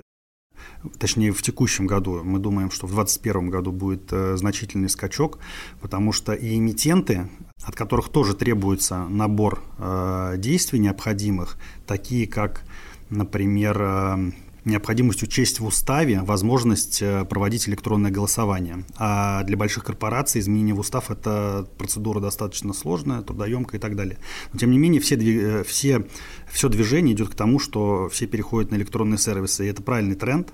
точнее 0.98 1.32
в 1.32 1.42
текущем 1.42 1.86
году, 1.86 2.22
мы 2.24 2.38
думаем, 2.38 2.70
что 2.70 2.86
в 2.86 2.94
2021 2.94 3.50
году 3.50 3.72
будет 3.72 4.12
э, 4.12 4.36
значительный 4.36 4.88
скачок, 4.88 5.38
потому 5.80 6.12
что 6.12 6.32
и 6.32 6.56
эмитенты, 6.56 7.28
от 7.62 7.74
которых 7.74 8.08
тоже 8.08 8.34
требуется 8.34 9.06
набор 9.08 9.62
э, 9.78 10.34
действий 10.38 10.78
необходимых, 10.78 11.56
такие 11.86 12.26
как, 12.26 12.62
например, 13.10 13.78
э, 13.80 14.30
необходимость 14.64 15.22
учесть 15.22 15.60
в 15.60 15.66
уставе 15.66 16.22
возможность 16.22 17.02
проводить 17.28 17.68
электронное 17.68 18.10
голосование. 18.10 18.84
А 18.96 19.42
для 19.42 19.58
больших 19.58 19.84
корпораций 19.84 20.40
изменение 20.40 20.74
в 20.74 20.78
устав– 20.78 21.10
это 21.10 21.68
процедура 21.76 22.18
достаточно 22.18 22.72
сложная, 22.72 23.20
трудоемкая 23.20 23.78
и 23.78 23.82
так 23.82 23.94
далее. 23.94 24.16
Но, 24.54 24.58
тем 24.58 24.70
не 24.70 24.78
менее, 24.78 25.02
все, 25.02 25.64
все, 25.64 26.06
все 26.54 26.68
движение 26.68 27.14
идет 27.14 27.28
к 27.28 27.34
тому, 27.34 27.58
что 27.58 28.08
все 28.08 28.26
переходят 28.26 28.70
на 28.70 28.76
электронные 28.76 29.18
сервисы, 29.18 29.66
и 29.66 29.68
это 29.68 29.82
правильный 29.82 30.14
тренд. 30.14 30.52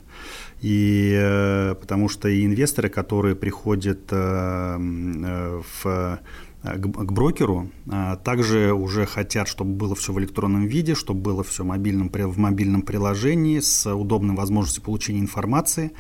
И 0.61 1.15
э, 1.17 1.77
потому 1.81 2.09
что 2.09 2.29
и 2.29 2.45
инвесторы, 2.45 2.89
которые 2.89 3.37
приходят 3.37 4.11
в 4.11 6.19
Э, 6.63 6.79
к, 6.79 6.83
к 6.83 7.13
брокеру. 7.13 7.71
А 7.91 8.17
также 8.17 8.73
уже 8.73 9.07
хотят, 9.07 9.49
чтобы 9.49 9.73
было 9.73 9.95
все 9.95 10.13
в 10.13 10.21
электронном 10.21 10.67
виде, 10.67 10.95
чтобы 10.95 11.21
было 11.21 11.43
все 11.43 11.63
в 11.63 11.67
мобильном, 11.67 12.11
в 12.11 12.39
мобильном 12.39 12.83
приложении 12.83 13.61
с 13.61 13.93
удобной 13.93 14.37
возможностью 14.37 14.83
получения 14.83 15.21
информации 15.21 15.93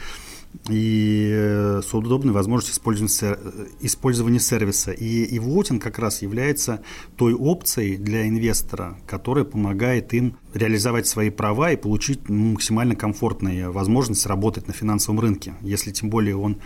и 0.68 1.30
э, 1.32 1.80
с 1.82 1.94
удобной 1.94 2.32
возможностью 2.32 2.74
использования, 2.74 3.38
использования 3.80 4.40
сервиса. 4.40 4.92
И, 4.92 5.38
воутинг 5.38 5.82
как 5.82 5.98
раз 5.98 6.22
является 6.22 6.82
той 7.16 7.34
опцией 7.34 7.96
для 7.96 8.28
инвестора, 8.28 8.98
которая 9.06 9.44
помогает 9.44 10.12
им 10.12 10.36
реализовать 10.54 11.06
свои 11.06 11.30
права 11.30 11.72
и 11.72 11.76
получить 11.76 12.28
ну, 12.28 12.52
максимально 12.52 12.94
комфортные 12.96 13.70
возможности 13.70 14.28
работать 14.28 14.66
на 14.66 14.72
финансовом 14.72 15.20
рынке. 15.20 15.54
Если 15.62 15.92
тем 15.92 16.10
более 16.10 16.36
он 16.36 16.58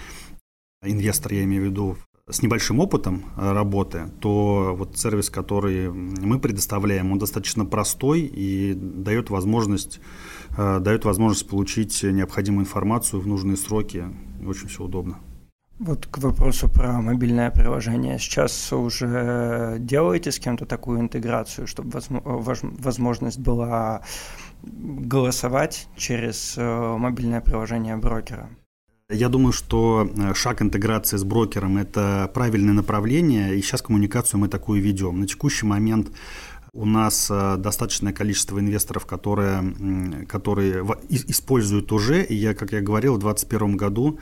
инвестор, 0.82 1.32
я 1.32 1.44
имею 1.44 1.62
в 1.62 1.66
виду, 1.66 1.96
с 2.28 2.40
небольшим 2.42 2.80
опытом 2.80 3.24
э, 3.36 3.52
работы, 3.52 4.10
то 4.20 4.74
вот 4.76 4.96
сервис, 4.96 5.28
который 5.28 5.90
мы 5.90 6.38
предоставляем, 6.38 7.12
он 7.12 7.18
достаточно 7.18 7.66
простой 7.66 8.22
и 8.22 8.72
дает 8.74 9.28
возможность, 9.28 9.98
э, 9.98 10.33
дает 10.56 11.04
возможность 11.04 11.48
получить 11.48 12.02
необходимую 12.02 12.64
информацию 12.64 13.20
в 13.20 13.26
нужные 13.26 13.56
сроки. 13.56 14.04
Очень 14.46 14.68
все 14.68 14.84
удобно. 14.84 15.18
Вот 15.78 16.06
к 16.06 16.18
вопросу 16.18 16.68
про 16.68 17.00
мобильное 17.00 17.50
приложение. 17.50 18.18
Сейчас 18.18 18.72
уже 18.72 19.76
делаете 19.80 20.30
с 20.30 20.38
кем-то 20.38 20.66
такую 20.66 21.00
интеграцию, 21.00 21.66
чтобы 21.66 22.00
возможность 22.10 23.40
была 23.40 24.02
голосовать 24.62 25.88
через 25.96 26.54
э, 26.56 26.96
мобильное 26.96 27.40
приложение 27.40 27.96
брокера? 27.96 28.48
Я 29.10 29.28
думаю, 29.28 29.52
что 29.52 30.08
э, 30.16 30.34
шаг 30.34 30.62
интеграции 30.62 31.18
с 31.18 31.24
брокером– 31.24 31.76
это 31.78 32.30
правильное 32.32 32.72
направление, 32.72 33.54
и 33.54 33.60
сейчас 33.60 33.82
коммуникацию 33.82 34.40
мы 34.40 34.48
такую 34.48 34.80
ведем. 34.80 35.20
На 35.20 35.26
текущий 35.26 35.66
момент 35.66 36.10
у 36.74 36.84
нас 36.84 37.30
э, 37.30 37.56
достаточное 37.56 38.12
количество 38.12 38.58
инвесторов, 38.58 39.06
которые, 39.06 40.26
которые 40.28 40.84
используют 41.08 41.92
уже, 41.92 42.22
и 42.22 42.34
я, 42.34 42.54
как 42.54 42.72
я 42.72 42.80
говорил, 42.80 43.14
в 43.14 43.20
2021 43.20 43.76
году 43.76 44.18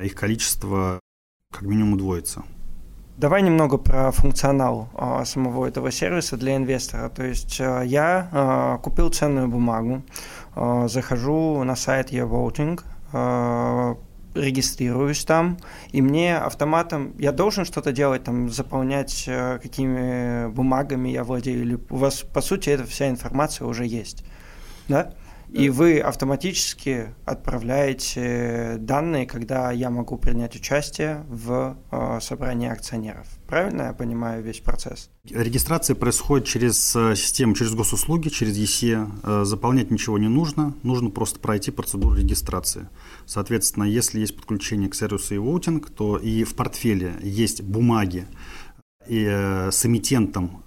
их 0.00 0.14
количество 0.14 1.00
как 1.52 1.62
минимум 1.62 1.94
удвоится. 1.94 2.42
Давай 3.18 3.42
немного 3.42 3.78
про 3.78 4.10
функционал 4.10 4.88
а, 4.94 5.24
самого 5.24 5.66
этого 5.66 5.92
сервиса 5.92 6.36
для 6.36 6.56
инвестора. 6.56 7.08
То 7.10 7.22
есть 7.24 7.60
я 7.60 8.80
купил 8.82 9.10
ценную 9.10 9.48
бумагу, 9.48 10.02
захожу 10.56 11.62
на 11.62 11.76
сайт 11.76 12.10
eVoting, 12.10 12.80
регистрируюсь 14.34 15.24
там, 15.24 15.58
и 15.90 16.02
мне 16.02 16.36
автоматом, 16.36 17.14
я 17.18 17.32
должен 17.32 17.64
что-то 17.64 17.92
делать, 17.92 18.24
там, 18.24 18.48
заполнять, 18.50 19.24
э, 19.26 19.58
какими 19.62 20.48
бумагами 20.48 21.10
я 21.10 21.24
владею, 21.24 21.62
или 21.62 21.78
у 21.90 21.96
вас, 21.96 22.20
по 22.20 22.40
сути, 22.40 22.70
эта 22.70 22.84
вся 22.84 23.08
информация 23.08 23.66
уже 23.66 23.86
есть, 23.86 24.24
да? 24.88 25.14
И 25.52 25.68
вы 25.68 26.00
автоматически 26.00 27.14
отправляете 27.26 28.76
данные, 28.78 29.26
когда 29.26 29.70
я 29.70 29.90
могу 29.90 30.16
принять 30.16 30.56
участие 30.56 31.24
в 31.28 31.76
э, 31.90 32.20
собрании 32.20 32.70
акционеров. 32.70 33.26
Правильно 33.46 33.82
я 33.82 33.92
понимаю 33.92 34.42
весь 34.42 34.60
процесс? 34.60 35.10
Регистрация 35.28 35.94
происходит 35.94 36.46
через 36.46 36.96
э, 36.96 37.14
систему, 37.16 37.54
через 37.54 37.74
госуслуги, 37.74 38.30
через 38.30 38.56
ЕСЕ. 38.56 39.06
Э, 39.22 39.44
заполнять 39.44 39.90
ничего 39.90 40.16
не 40.16 40.28
нужно, 40.28 40.74
нужно 40.82 41.10
просто 41.10 41.38
пройти 41.38 41.70
процедуру 41.70 42.14
регистрации. 42.14 42.88
Соответственно, 43.26 43.84
если 43.84 44.20
есть 44.20 44.34
подключение 44.34 44.88
к 44.88 44.94
сервису 44.94 45.34
e-voting, 45.34 45.86
то 45.92 46.16
и 46.16 46.44
в 46.44 46.54
портфеле 46.54 47.16
есть 47.22 47.62
бумаги 47.62 48.26
и, 49.06 49.26
э, 49.28 49.70
с 49.70 49.84
эмитентом 49.84 50.62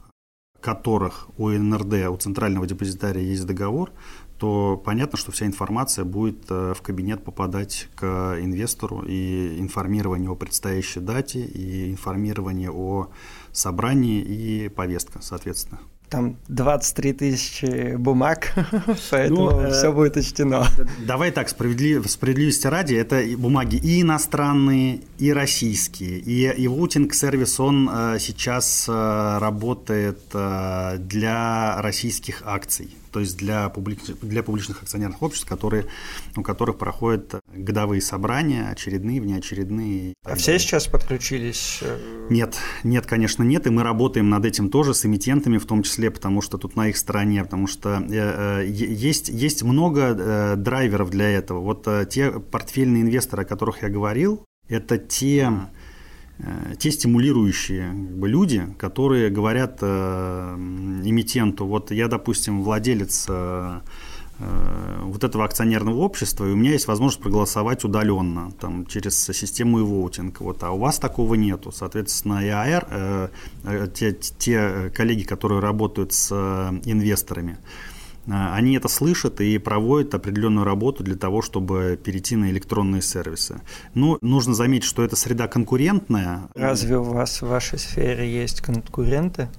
которых 0.65 1.30
у 1.38 1.50
НРД, 1.50 2.10
у 2.10 2.18
Центрального 2.18 2.65
депозитария 2.65 3.24
есть 3.24 3.46
договор, 3.46 3.92
то 4.38 4.82
понятно, 4.84 5.18
что 5.18 5.32
вся 5.32 5.46
информация 5.46 6.04
будет 6.06 6.46
э, 6.50 6.74
в 6.75 6.82
кабинет 6.82 7.24
попадать 7.24 7.88
к 7.96 8.38
инвестору, 8.39 9.04
и 9.08 9.60
информирование 9.60 10.30
о 10.30 10.36
предстоящей 10.36 11.00
дате, 11.00 11.39
и 11.39 11.92
информирование 11.92 12.72
о 12.72 13.10
собрании, 13.51 14.22
и 14.22 14.70
повестка, 14.70 15.20
соответственно. 15.22 15.80
Там 16.10 16.38
23 16.50 17.13
тысячи 17.13 17.96
бумаг, 17.96 18.54
поэтому 19.10 19.51
ну, 19.51 19.72
все 19.72 19.88
э, 19.88 19.92
будет 19.92 20.18
учтено. 20.18 20.68
Давай 21.08 21.32
так, 21.32 21.50
справедлив, 21.50 22.06
справедливости 22.10 22.68
ради, 22.68 22.96
это 22.96 23.24
бумаги 23.38 23.77
и 23.77 24.01
иностранные, 24.01 25.00
и 25.18 25.32
российские. 25.32 26.20
И, 26.20 26.44
и 26.44 26.68
Voting 26.68 27.12
сервис, 27.13 27.60
он 27.60 27.89
э, 27.92 28.18
сейчас 28.20 28.88
работает 28.88 30.20
для 30.32 31.82
российских 31.82 32.44
акций 32.46 32.89
то 33.15 33.22
есть 33.22 33.38
для, 33.38 33.69
публич... 33.69 34.00
для 34.22 34.43
публичных 34.43 34.84
акционерных 34.84 35.22
обществ, 35.22 35.48
которые, 35.48 35.86
у 36.36 36.41
которых 36.41 36.77
проходят 36.77 37.36
годовые 37.48 38.01
собрания, 38.01 38.67
очередные, 38.69 39.22
внеочередные. 39.22 40.15
А 40.25 40.36
все 40.36 40.60
сейчас 40.60 40.88
подключились? 40.88 41.79
Э, 41.81 42.27
нет, 42.29 42.57
нет, 42.84 43.05
конечно, 43.05 43.43
нет, 43.43 43.67
и 43.67 43.69
мы 43.69 43.84
работаем 43.84 44.29
над 44.29 44.43
этим 44.43 44.69
тоже 44.69 44.93
с 44.93 45.05
эмитентами 45.05 45.57
в 45.60 45.65
том 45.65 45.84
числе, 45.84 46.12
потому 46.12 46.41
что 46.41 46.57
тут 46.57 46.75
на 46.75 46.89
их 46.89 46.98
стороне, 46.98 47.41
потому 47.45 47.67
что 47.67 48.05
э, 48.05 48.63
э 48.63 48.65
есть, 48.67 49.29
есть 49.29 49.63
много 49.63 50.55
драйверов 50.57 51.10
для 51.10 51.29
этого. 51.29 51.62
Вот 51.62 51.88
те 52.10 52.31
портфельные 52.31 53.03
инвесторы, 53.03 53.43
о 53.43 53.45
которых 53.45 53.81
я 53.81 53.88
говорил, 53.88 54.43
это 54.67 54.98
те 54.98 55.53
те 56.80 56.92
стимулирующие 56.92 57.89
как 57.89 58.18
бы, 58.18 58.27
люди, 58.27 58.68
которые 58.77 59.30
говорят 59.30 59.80
э, 59.82 60.56
эмитенту, 61.04 61.65
вот 61.65 61.92
я, 61.92 62.08
допустим, 62.08 62.62
владелец 62.62 63.25
э, 63.30 63.80
Э, 64.38 65.00
вот 65.04 65.24
этого 65.24 65.46
акционерного 65.46 66.01
общества, 66.01 66.46
и 66.46 66.51
у 66.51 66.56
меня 66.58 66.72
есть 66.72 66.88
возможность 66.88 67.22
проголосовать 67.22 67.86
удаленно, 67.86 68.51
там, 68.60 68.86
через 68.86 69.18
систему 69.18 69.80
e-voting, 69.80 70.36
вот, 70.39 70.62
а 70.63 70.72
у 70.72 70.77
вас 70.77 71.00
такого 71.00 71.36
нету. 71.36 71.72
Соответственно, 71.72 72.46
ИАР, 72.46 72.88
э, 72.89 73.27
э, 73.63 73.88
те, 73.94 74.12
те 74.13 74.92
коллеги, 74.94 75.24
которые 75.24 75.62
работают 75.62 76.12
с 76.12 76.34
инвесторами, 76.84 77.58
они 78.27 78.75
это 78.75 78.88
слышат 78.88 79.41
и 79.41 79.58
проводят 79.58 80.13
определенную 80.15 80.65
работу 80.65 81.03
для 81.03 81.15
того, 81.15 81.41
чтобы 81.41 82.00
перейти 82.01 82.36
на 82.36 82.50
электронные 82.50 83.01
сервисы. 83.01 83.62
Ну, 83.94 84.17
нужно 84.22 84.53
заметить, 84.53 84.86
что 84.86 85.03
это 85.03 85.15
среда 85.15 85.48
конкурентная. 85.48 86.50
Разве 86.55 86.98
у 86.98 87.03
вас 87.03 87.41
в 87.41 87.48
вашей 87.48 87.79
сфере 87.79 88.32
есть 88.32 88.62
конкуренты? 88.62 89.50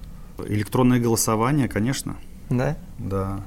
Электронное 0.47 0.99
голосование, 0.99 1.67
конечно. 1.67 2.17
Да? 2.49 2.77
Да. 2.97 3.41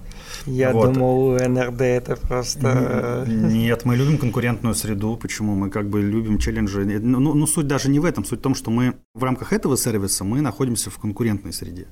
Я 0.47 0.73
вот. 0.73 0.93
думал, 0.93 1.33
НРД 1.39 1.81
это 1.81 2.17
просто... 2.17 3.25
Нет, 3.27 3.85
мы 3.85 3.97
любим 3.97 4.19
конкурентную 4.19 4.75
среду. 4.75 5.17
Почему? 5.17 5.55
Мы 5.55 5.71
как 5.71 5.89
бы 5.89 6.01
любим 6.03 6.39
челленджи. 6.39 6.85
Ну, 6.85 7.21
ну, 7.21 7.35
ну, 7.35 7.47
суть 7.47 7.67
даже 7.67 7.91
не 7.91 7.99
в 7.99 8.05
этом. 8.05 8.25
Суть 8.25 8.41
в 8.41 8.43
том, 8.43 8.55
что 8.55 8.71
мы 8.71 8.95
в 9.15 9.25
рамках 9.25 9.53
этого 9.53 9.77
сервиса 9.77 10.25
мы 10.25 10.41
находимся 10.41 10.91
в 10.91 10.99
конкурентной 10.99 11.53
среде. 11.53 11.87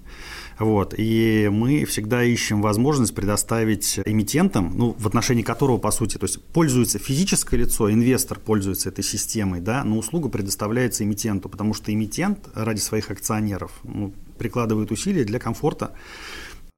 Вот. 0.58 0.94
И 0.96 1.48
мы 1.52 1.84
всегда 1.84 2.24
ищем 2.24 2.60
возможность 2.60 3.14
предоставить 3.14 4.00
эмитентам, 4.04 4.72
ну, 4.76 4.96
в 4.98 5.06
отношении 5.06 5.42
которого, 5.42 5.78
по 5.78 5.90
сути, 5.90 6.18
то 6.18 6.24
есть 6.24 6.42
пользуется 6.42 6.98
физическое 6.98 7.56
лицо, 7.58 7.90
инвестор 7.92 8.40
пользуется 8.40 8.88
этой 8.88 9.04
системой, 9.04 9.60
да, 9.60 9.84
но 9.84 9.98
услуга 9.98 10.28
предоставляется 10.28 11.04
эмитенту, 11.04 11.48
потому 11.48 11.74
что 11.74 11.92
эмитент 11.92 12.48
ради 12.54 12.80
своих 12.80 13.10
акционеров 13.10 13.72
ну, 13.84 14.12
прикладывает 14.36 14.90
усилия 14.90 15.24
для 15.24 15.38
комфорта 15.38 15.92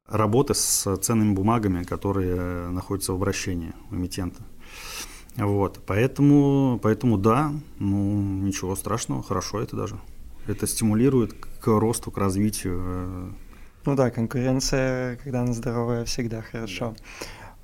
работы 0.06 0.54
с 0.54 0.96
ценными 0.98 1.32
бумагами, 1.32 1.84
которые 1.84 2.68
находятся 2.70 3.12
в 3.12 3.16
обращении 3.16 3.72
у 3.90 3.94
эмитента. 3.94 4.42
Вот, 5.36 5.80
поэтому, 5.86 6.78
поэтому 6.82 7.16
да, 7.16 7.52
ну 7.78 8.20
ничего 8.42 8.74
страшного, 8.76 9.22
хорошо 9.22 9.60
это 9.60 9.76
даже. 9.76 9.98
Это 10.46 10.66
стимулирует 10.66 11.32
к 11.60 11.66
росту, 11.68 12.10
к 12.10 12.18
развитию. 12.18 13.34
Ну 13.86 13.94
да, 13.96 14.10
конкуренция, 14.10 15.16
когда 15.16 15.40
она 15.42 15.52
здоровая, 15.54 16.04
всегда 16.04 16.42
хорошо. 16.42 16.94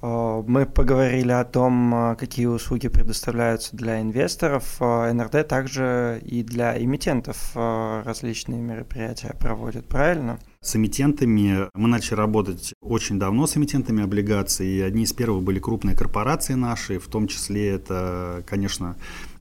Мы 0.02 0.66
поговорили 0.66 1.32
о 1.32 1.44
том, 1.44 2.16
какие 2.18 2.46
услуги 2.46 2.88
предоставляются 2.88 3.74
для 3.74 4.00
инвесторов. 4.00 4.78
НРД 4.80 5.48
также 5.48 6.22
и 6.24 6.42
для 6.42 6.80
эмитентов 6.82 7.52
различные 7.54 8.60
мероприятия 8.60 9.34
проводит, 9.40 9.86
правильно? 9.88 10.38
С 10.60 10.76
эмитентами 10.76 11.68
мы 11.74 11.88
начали 11.88 12.16
работать 12.16 12.74
очень 12.82 13.18
давно 13.18 13.46
с 13.46 13.56
эмитентами 13.56 14.02
облигаций. 14.02 14.66
И 14.66 14.80
одни 14.80 15.04
из 15.04 15.12
первых 15.12 15.42
были 15.42 15.60
крупные 15.60 15.96
корпорации 15.96 16.54
наши, 16.54 16.98
в 16.98 17.08
том 17.08 17.26
числе 17.26 17.70
это, 17.70 18.42
конечно, 18.46 18.96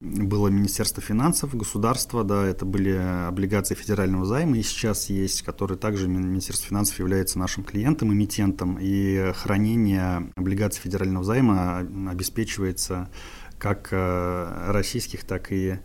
было 0.05 0.47
Министерство 0.47 1.01
финансов, 1.01 1.55
государство, 1.55 2.23
да, 2.23 2.45
это 2.45 2.65
были 2.65 2.91
облигации 3.27 3.75
федерального 3.75 4.25
займа, 4.25 4.57
и 4.57 4.63
сейчас 4.63 5.09
есть, 5.09 5.41
которые 5.41 5.77
также 5.77 6.07
Министерство 6.07 6.69
финансов 6.69 6.99
является 6.99 7.39
нашим 7.39 7.63
клиентом, 7.63 8.13
эмитентом, 8.13 8.77
и 8.79 9.31
хранение 9.35 10.31
облигаций 10.35 10.81
федерального 10.81 11.23
займа 11.23 11.79
обеспечивается 12.09 13.09
как 13.57 13.89
э, 13.91 14.71
российских, 14.71 15.23
так 15.23 15.51
и 15.51 15.79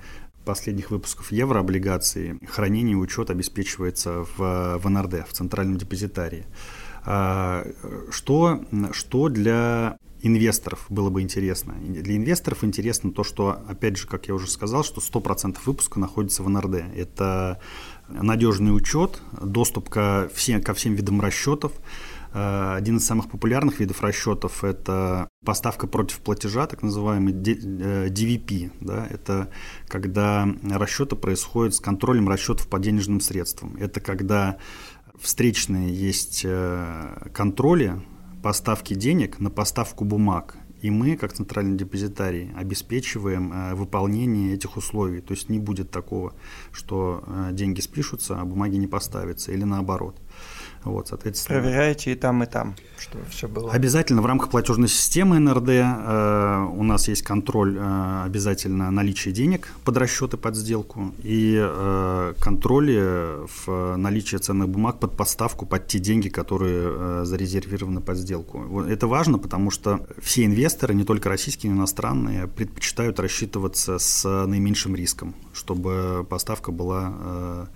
последних 0.45 0.91
выпусков 0.91 1.33
еврооблигаций 1.33 2.39
хранение 2.49 2.93
и 2.93 2.97
учет 2.97 3.31
обеспечивается 3.31 4.25
в, 4.37 4.79
в 4.79 4.89
НРД, 4.89 5.29
в 5.29 5.33
Центральном 5.33 5.77
депозитарии. 5.77 6.47
А, 7.05 7.67
что, 8.11 8.65
что 8.93 9.29
для 9.29 9.97
инвесторов 10.23 10.87
было 10.89 11.11
бы 11.11 11.23
интересно? 11.23 11.75
Для 11.81 12.17
инвесторов 12.17 12.65
интересно 12.65 13.13
то, 13.13 13.25
что, 13.25 13.63
опять 13.69 13.97
же, 13.97 14.07
как 14.07 14.29
я 14.29 14.35
уже 14.35 14.49
сказал, 14.49 14.85
что 14.85 15.01
100% 15.01 15.59
выпуска 15.65 15.99
находится 15.99 16.43
в 16.43 16.49
НРД. 16.49 16.85
Это 16.95 17.61
надежный 18.09 18.75
учет, 18.75 19.21
доступ 19.41 19.89
ко 19.89 20.31
всем, 20.35 20.63
ко 20.63 20.75
всем 20.75 20.95
видам 20.95 21.21
расчетов, 21.21 21.73
Э, 22.33 22.75
один 22.77 22.99
из 22.99 23.07
самых 23.07 23.29
популярных 23.29 23.81
видов 23.81 24.03
расчетов– 24.03 24.65
это 24.65 25.29
поставка 25.45 25.87
против 25.87 26.21
платежа, 26.21 26.67
так 26.67 26.83
называемый 26.83 27.33
DVP. 27.33 28.67
Э, 28.67 28.71
да? 28.81 29.07
Это 29.11 29.49
когда 29.89 30.49
расчеты 30.63 31.17
происходят 31.17 31.75
с 31.75 31.81
контролем 31.81 32.29
расчетов 32.29 32.69
по 32.69 32.79
денежным 32.79 33.21
средствам. 33.21 33.77
Это 33.77 34.01
когда 34.01 34.59
встречные 35.19 35.93
есть 35.93 36.43
э, 36.45 37.29
контроли 37.35 38.01
поставки 38.43 38.95
денег 38.95 39.41
на 39.41 39.51
поставку 39.51 40.05
бумаг. 40.05 40.57
И 40.83 40.91
мы, 40.91 41.17
как 41.17 41.35
центральный 41.35 41.77
депозитарий, 41.77 42.53
обеспечиваем 42.57 43.75
выполнение 43.77 44.55
этих 44.55 44.79
условий. 44.79 45.21
То 45.21 45.35
есть 45.35 45.51
не 45.51 45.59
будет 45.59 45.91
такого, 45.91 46.33
что 46.73 47.23
деньги 47.53 47.81
спишутся, 47.81 48.41
а 48.41 48.45
бумаги 48.47 48.77
не 48.77 48.87
поставятся, 48.87 49.53
или 49.53 49.65
наоборот. 49.65 50.17
Вот, 50.85 51.09
соответственно. 51.09 51.61
Проверяете 51.61 52.13
и 52.13 52.15
там, 52.15 52.43
и 52.43 52.47
там, 52.47 52.75
что 52.99 53.19
все 53.29 53.49
было. 53.49 53.71
Обязательно 53.71 54.23
в 54.23 54.27
рамках 54.27 54.51
платежной 54.51 54.89
системы 54.89 55.39
НРД 55.39 55.69
э, 55.69 56.67
у 56.73 56.83
нас 56.83 57.07
есть 57.09 57.23
контроль 57.23 57.77
э, 57.79 58.23
обязательно 58.25 58.91
наличия 58.91 59.31
денег 59.31 59.69
под 59.85 59.99
расчеты 59.99 60.39
под 60.39 60.57
сделку 60.57 61.13
и 61.23 61.59
э, 61.61 62.35
контроль 62.41 62.91
в 62.91 63.97
наличии 63.97 64.37
ценных 64.37 64.71
бумаг 64.71 65.01
под 65.01 65.17
поставку 65.17 65.67
под 65.67 65.87
те 65.87 65.99
деньги, 65.99 66.31
которые 66.31 66.83
э, 66.85 67.21
зарезервированы 67.25 68.01
под 68.01 68.17
сделку. 68.17 68.83
Это 68.85 69.07
важно, 69.07 69.39
потому 69.39 69.71
что 69.71 70.07
все 70.23 70.47
инвесторы, 70.47 70.95
не 70.95 71.05
только 71.05 71.29
российские, 71.29 71.73
но 71.73 71.77
и 71.77 71.79
иностранные, 71.81 72.47
предпочитают 72.47 73.21
рассчитываться 73.21 73.99
с 73.99 74.47
наименьшим 74.47 74.95
риском, 74.95 75.35
чтобы 75.53 76.27
поставка 76.29 76.73
была 76.73 77.13
э, 77.13 77.67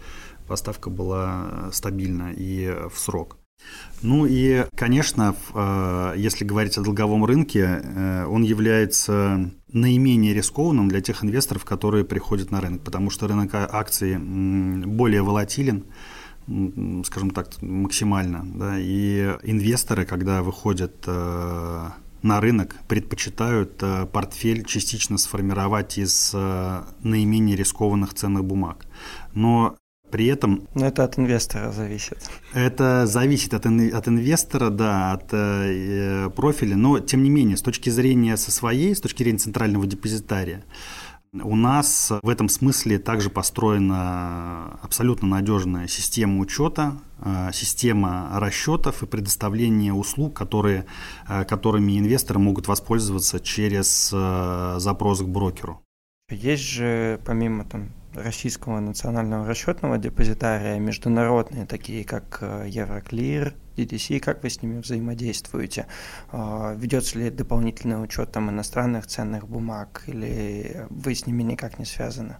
поставка 0.47 0.91
была 0.91 1.47
э, 1.51 1.71
стабильна 1.73 2.33
и 2.37 2.73
в 2.93 2.99
срок. 2.99 3.37
Ну 4.03 4.27
и, 4.27 4.67
конечно, 4.77 5.35
э, 5.55 6.15
если 6.17 6.45
говорить 6.45 6.77
о 6.77 6.83
долговом 6.83 7.25
рынке, 7.25 7.81
э, 7.83 8.27
он 8.27 8.43
является 8.43 9.51
наименее 9.73 10.35
рискованным 10.35 10.89
для 10.89 11.01
тех 11.01 11.25
инвесторов, 11.25 11.65
которые 11.65 12.05
приходят 12.05 12.51
на 12.51 12.61
рынок, 12.61 12.83
потому 12.83 13.11
что 13.11 13.27
рынок 13.27 13.51
акций 13.55 14.19
более 14.19 15.23
волатилен, 15.23 15.85
скажем 17.05 17.31
так, 17.31 17.61
максимально. 17.63 18.45
Да, 18.55 18.75
и 18.79 19.35
инвесторы, 19.43 20.05
когда 20.05 20.43
выходят 20.43 21.07
на 21.07 22.41
рынок, 22.41 22.77
предпочитают 22.87 23.83
портфель 24.13 24.65
частично 24.65 25.19
сформировать 25.19 25.99
из 25.99 26.33
наименее 26.33 27.57
рискованных 27.57 28.15
ценных 28.15 28.45
бумаг. 28.45 28.87
Но 29.33 29.77
при 30.15 30.27
этом... 30.27 30.69
Но 30.77 30.87
это 30.87 31.03
от 31.03 31.19
инвестора 31.19 31.73
зависит. 31.73 32.19
Это 32.53 33.05
зависит 33.05 33.53
от, 33.53 33.67
от 33.67 34.09
инвестора, 34.09 34.71
да, 34.71 35.11
от 35.11 35.25
э, 35.33 36.31
профиля, 36.37 36.77
но 36.77 37.01
тем 37.01 37.25
не 37.25 37.31
менее, 37.31 37.57
с 37.57 37.63
точки 37.63 37.91
зрения 37.91 38.37
со 38.37 38.53
своей, 38.53 38.95
с 38.95 39.01
точки 39.01 39.25
зрения 39.25 39.39
центрального 39.39 39.89
депозитария, 39.89 40.63
у 41.33 41.57
нас 41.57 42.13
в 42.23 42.29
этом 42.29 42.49
смысле 42.49 43.01
также 43.01 43.29
построена 43.29 44.79
абсолютно 44.83 45.27
надежная 45.27 45.89
система 45.89 46.39
учета, 46.39 46.93
э, 47.19 47.51
система 47.53 48.31
расчетов 48.35 49.03
и 49.03 49.07
предоставления 49.07 49.93
услуг, 49.93 50.37
которые, 50.37 50.87
э, 51.29 51.45
которыми 51.45 51.99
инвесторы 51.99 52.39
могут 52.39 52.69
воспользоваться 52.69 53.41
через 53.41 54.13
э, 54.15 54.77
запрос 54.79 55.23
к 55.23 55.27
брокеру. 55.27 55.83
Есть 56.31 56.63
же 56.63 57.19
помимо 57.25 57.65
там 57.65 57.89
российского 58.15 58.81
национального 58.81 59.47
расчетного 59.47 59.99
депозитария, 59.99 60.79
международные, 60.79 61.67
такие 61.67 62.05
как 62.05 62.39
э, 62.41 62.67
Евроклир, 62.69 63.55
DDC, 63.77 64.21
как 64.21 64.43
вы 64.43 64.51
с 64.51 64.63
ними 64.63 64.81
взаимодействуете? 64.81 65.87
А, 66.31 66.75
ведется 66.75 67.19
ли 67.19 67.31
дополнительный 67.31 68.03
учет 68.03 68.33
там 68.33 68.51
иностранных 68.51 69.07
ценных 69.07 69.49
бумаг 69.49 70.05
или 70.07 70.87
вы 70.91 71.15
с 71.15 71.27
ними 71.27 71.43
никак 71.43 71.79
не 71.79 71.85
связаны? 71.85 72.37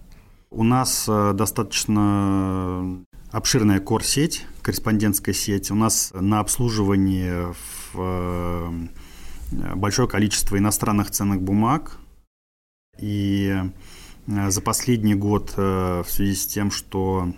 У 0.49 0.63
нас 0.63 1.05
э, 1.09 1.33
достаточно 1.33 3.03
обширная 3.31 3.79
кор-сеть, 3.79 4.45
корреспондентская 4.61 5.33
сеть. 5.33 5.71
У 5.71 5.75
нас 5.75 6.11
на 6.13 6.39
обслуживании 6.39 7.51
в 7.93 7.95
э, 7.95 8.87
большое 9.75 10.07
количество 10.07 10.57
иностранных 10.57 11.11
ценных 11.11 11.41
бумаг. 11.41 11.97
И 12.99 13.53
за 14.27 14.61
последний 14.61 15.15
год 15.15 15.53
э, 15.57 16.03
в 16.05 16.09
связи 16.09 16.35
с 16.35 16.47
тем, 16.47 16.71
что 16.71 17.33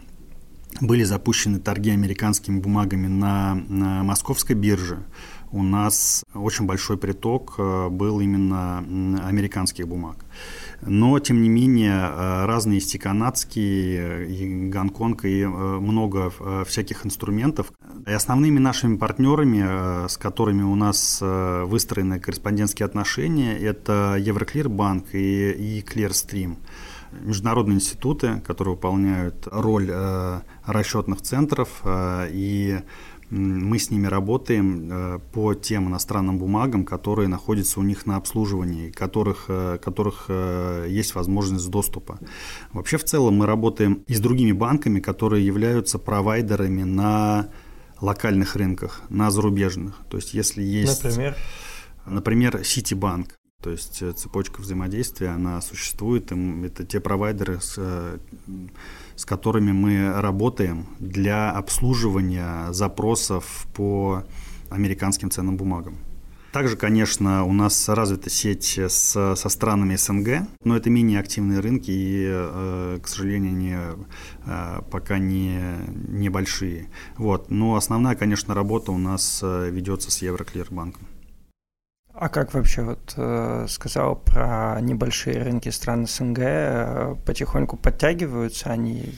были 0.82 1.04
запущены 1.04 1.60
торги 1.60 1.90
американскими 1.90 2.60
бумагами 2.60 3.08
на, 3.08 3.56
московской 4.04 4.56
бирже, 4.56 5.00
у 5.52 5.64
нас 5.64 6.24
очень 6.34 6.66
большой 6.66 6.98
приток 6.98 7.56
э, 7.58 7.88
был 7.90 8.20
именно 8.20 8.80
американских 9.26 9.88
бумаг. 9.88 10.18
Но, 10.82 11.18
тем 11.20 11.42
не 11.42 11.48
менее, 11.48 11.94
э, 11.94 12.46
разные 12.46 12.76
есть 12.76 12.94
и 12.96 12.98
канадские, 12.98 14.30
и 14.30 14.70
Гонконг, 14.70 15.24
и 15.24 15.42
э, 15.42 15.48
много 15.48 16.34
всяких 16.66 17.06
инструментов. 17.06 17.72
И 18.06 18.12
основными 18.12 18.60
нашими 18.60 18.98
партнерами, 18.98 20.08
с 20.08 20.18
которыми 20.18 20.64
у 20.64 20.76
нас 20.76 21.22
выстроены 21.22 22.20
корреспондентские 22.20 22.86
отношения, 22.86 23.58
это 23.58 24.18
Евроклирбанк 24.20 25.14
и, 25.14 25.52
и 25.52 25.82
Clearstream 25.82 26.58
международные 27.22 27.76
институты, 27.76 28.42
которые 28.46 28.76
выполняют 28.76 29.48
роль 29.52 29.90
э, 29.90 30.42
расчетных 30.66 31.22
центров, 31.22 31.82
э, 31.84 32.30
и 32.32 32.80
мы 33.30 33.78
с 33.78 33.92
ними 33.92 34.08
работаем 34.08 34.90
э, 34.90 35.20
по 35.34 35.54
тем 35.54 35.90
иностранным 35.90 36.38
бумагам, 36.40 36.86
которые 36.86 37.28
находятся 37.28 37.80
у 37.80 37.84
них 37.84 38.06
на 38.06 38.16
обслуживании, 38.16 38.90
которых, 38.90 39.48
которых 39.82 40.30
есть 40.88 41.14
возможность 41.16 41.70
доступа. 41.70 42.20
Вообще 42.72 42.98
в 42.98 43.04
целом 43.04 43.36
мы 43.36 43.46
работаем 43.46 44.04
и 44.08 44.14
с 44.14 44.20
другими 44.20 44.54
банками, 44.54 45.00
которые 45.00 45.46
являются 45.46 46.00
провайдерами 46.00 46.84
на 46.84 47.50
локальных 48.00 48.56
рынках, 48.56 49.02
на 49.10 49.30
зарубежных. 49.32 49.96
То 50.10 50.18
есть 50.18 50.34
если 50.34 50.64
есть... 50.64 51.04
Например? 51.04 51.36
Например, 52.06 52.64
Ситибанк. 52.64 53.38
То 53.62 53.72
есть 53.72 54.04
цепочка 54.18 54.62
взаимодействия, 54.62 55.30
она 55.30 55.60
существует. 55.62 56.32
Это 56.32 56.86
те 56.86 57.00
провайдеры, 57.00 57.60
с, 57.60 57.80
с 59.16 59.26
которыми 59.26 59.72
мы 59.72 60.22
работаем 60.22 60.86
для 61.00 61.52
обслуживания 61.52 62.72
запросов 62.72 63.68
по 63.74 64.24
американским 64.70 65.32
ценным 65.32 65.58
бумагам. 65.58 65.98
Также, 66.52 66.78
конечно, 66.78 67.44
у 67.44 67.54
нас 67.54 67.90
развита 67.90 68.30
сеть 68.30 68.80
с, 68.80 69.36
со 69.36 69.50
странами 69.50 69.96
СНГ, 69.96 70.48
но 70.64 70.78
это 70.78 70.90
менее 70.90 71.20
активные 71.20 71.60
рынки 71.60 71.92
и, 71.92 72.26
э, 72.30 73.00
к 73.02 73.08
сожалению, 73.08 73.54
не, 73.54 73.78
э, 74.46 74.82
пока 74.90 75.20
не 75.20 75.60
небольшие. 76.08 76.90
Вот. 77.18 77.52
Но 77.52 77.76
основная, 77.76 78.16
конечно, 78.16 78.54
работа 78.54 78.92
у 78.92 78.98
нас 78.98 79.42
э, 79.44 79.70
ведется 79.70 80.10
с 80.10 80.22
Евроклирбанком. 80.22 81.06
А 82.20 82.30
как 82.30 82.56
вообще 82.56 82.82
вот 82.82 83.14
э, 83.16 83.68
сказал 83.70 84.16
про 84.16 84.80
небольшие 84.82 85.44
рынки 85.44 85.70
стран 85.70 86.08
СНГ, 86.08 86.40
э, 86.40 87.16
потихоньку 87.26 87.78
подтягиваются 87.78 88.72
они? 88.72 89.14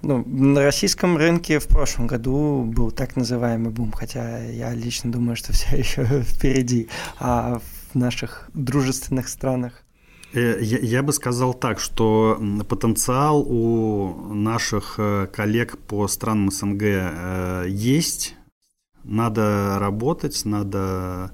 Ну, 0.00 0.24
на 0.26 0.62
российском 0.62 1.18
рынке 1.18 1.58
в 1.58 1.66
прошлом 1.68 2.06
году 2.06 2.64
был 2.64 2.90
так 2.90 3.16
называемый 3.16 3.70
бум, 3.70 3.92
хотя 3.92 4.38
я 4.38 4.72
лично 4.72 5.12
думаю, 5.12 5.36
что 5.36 5.52
все 5.52 5.76
еще 5.78 6.04
впереди. 6.22 6.88
А 7.18 7.60
в 7.92 7.94
наших 7.94 8.48
дружественных 8.54 9.28
странах? 9.28 9.84
Э, 10.32 10.58
я, 10.60 10.78
я 10.78 11.02
бы 11.02 11.12
сказал 11.12 11.52
так, 11.52 11.80
что 11.80 12.40
потенциал 12.66 13.42
у 13.42 14.32
наших 14.32 14.94
э, 14.96 15.26
коллег 15.30 15.76
по 15.78 16.08
странам 16.08 16.50
СНГ 16.50 16.82
э, 16.82 17.64
есть. 17.68 18.36
Надо 19.04 19.76
работать, 19.78 20.44
надо 20.46 21.30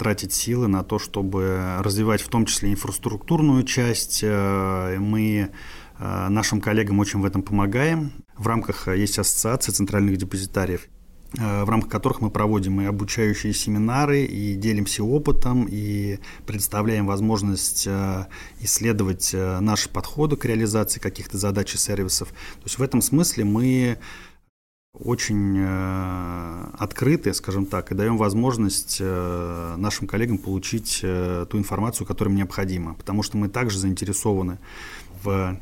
тратить 0.00 0.32
силы 0.32 0.66
на 0.66 0.82
то, 0.82 0.98
чтобы 0.98 1.76
развивать 1.80 2.22
в 2.22 2.28
том 2.28 2.46
числе 2.46 2.72
инфраструктурную 2.72 3.64
часть. 3.64 4.20
Э, 4.22 4.96
мы 4.98 5.50
э, 5.98 6.28
нашим 6.30 6.62
коллегам 6.62 7.00
очень 7.00 7.20
в 7.20 7.26
этом 7.26 7.42
помогаем. 7.42 8.12
В 8.34 8.46
рамках 8.46 8.88
э, 8.88 8.98
есть 8.98 9.18
ассоциация 9.18 9.74
центральных 9.74 10.16
депозитариев, 10.16 10.86
в 11.34 11.68
рамках 11.68 11.90
которых 11.90 12.22
мы 12.22 12.30
проводим 12.30 12.80
и 12.80 12.86
обучающие 12.86 13.52
семинары, 13.52 14.22
и 14.22 14.54
делимся 14.54 15.04
опытом, 15.04 15.66
и 15.70 16.18
предоставляем 16.46 17.06
возможность 17.06 17.86
исследовать 18.60 19.32
наши 19.34 19.90
подходы 19.90 20.36
к 20.36 20.46
реализации 20.46 20.98
каких-то 20.98 21.36
задач 21.36 21.74
и 21.74 21.78
сервисов. 21.78 22.28
То 22.30 22.64
есть 22.64 22.78
в 22.78 22.82
этом 22.82 23.02
смысле 23.02 23.44
мы 23.44 23.98
очень 24.92 25.56
э, 25.58 26.64
открыты, 26.78 27.32
скажем 27.32 27.66
так, 27.66 27.90
и 27.90 27.94
даем 27.94 28.16
возможность 28.16 28.98
э, 29.00 29.74
нашим 29.76 30.06
коллегам 30.06 30.38
получить 30.38 31.00
э, 31.02 31.46
ту 31.48 31.58
информацию, 31.58 32.06
которая 32.06 32.32
им 32.32 32.38
необходима, 32.38 32.94
потому 32.94 33.22
что 33.22 33.36
мы 33.36 33.48
также 33.48 33.78
заинтересованы 33.78 34.58
в 35.22 35.58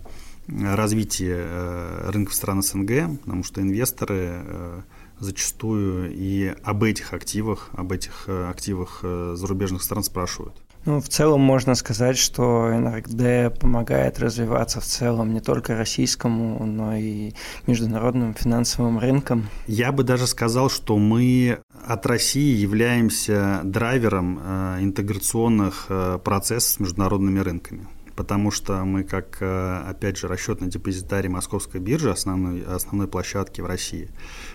развитии 0.49 2.11
рынков 2.11 2.35
стран 2.35 2.63
СНГ, 2.63 3.21
потому 3.21 3.45
что 3.45 3.61
инвесторы 3.61 4.83
зачастую 5.19 6.11
и 6.11 6.55
об 6.63 6.85
этих 6.85 7.13
активах, 7.13 7.69
об 7.75 7.93
этих 7.93 8.31
активах 8.31 9.01
зарубежных 9.03 9.83
стран 9.83 10.03
спрашивают. 10.05 10.55
Ну, 10.89 11.03
в 11.03 11.09
целом 11.11 11.43
можно 11.43 11.75
сказать, 11.75 12.17
что 12.17 12.69
НРГД 12.71 13.61
помогает 13.61 14.19
развиваться 14.19 14.81
в 14.81 14.85
целом 14.85 15.35
не 15.35 15.41
только 15.41 15.77
российскому, 15.77 16.65
но 16.65 16.97
и 16.97 17.35
международным 17.67 18.33
финансовым 18.33 18.99
рынкам. 18.99 19.51
Я 19.67 19.93
бы 19.93 20.03
даже 20.03 20.27
сказал, 20.27 20.71
что 20.71 20.97
мы 20.97 21.59
от 21.87 22.07
России 22.07 22.57
являемся 22.57 23.61
драйвером 23.65 24.41
э, 24.43 24.79
интеграционных 24.81 25.89
э, 25.91 26.19
процессов 26.25 26.71
с 26.71 26.81
международными 26.81 27.41
рынками 27.41 27.87
потому 28.19 28.51
что 28.51 28.85
мы, 28.85 29.05
как, 29.05 29.37
э, 29.41 29.83
опять 29.91 30.17
же, 30.17 30.27
расчетный 30.27 30.67
депозитарий 30.67 31.29
Московской 31.29 31.81
биржи, 31.81 32.11
основной, 32.11 32.65
основной 32.65 33.07
площадки 33.07 33.61
в 33.61 33.67
России, 33.67 34.11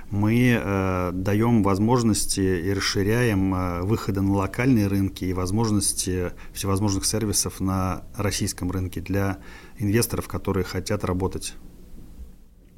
мы 0.10 0.60
э, 0.62 1.12
даем 1.13 1.63
возможности 1.63 2.41
и 2.41 2.73
расширяем 2.73 3.56
э, 3.56 3.82
выходы 3.84 4.19
на 4.19 4.34
локальные 4.34 4.88
рынки 4.88 5.23
и 5.23 5.32
возможности 5.32 6.34
всевозможных 6.52 7.06
сервисов 7.06 7.62
на 7.62 8.04
российском 8.17 8.69
рынке 8.69 8.99
для 8.99 9.38
инвесторов, 9.78 10.28
которые 10.28 10.65
хотят 10.65 11.06
работать 11.06 11.56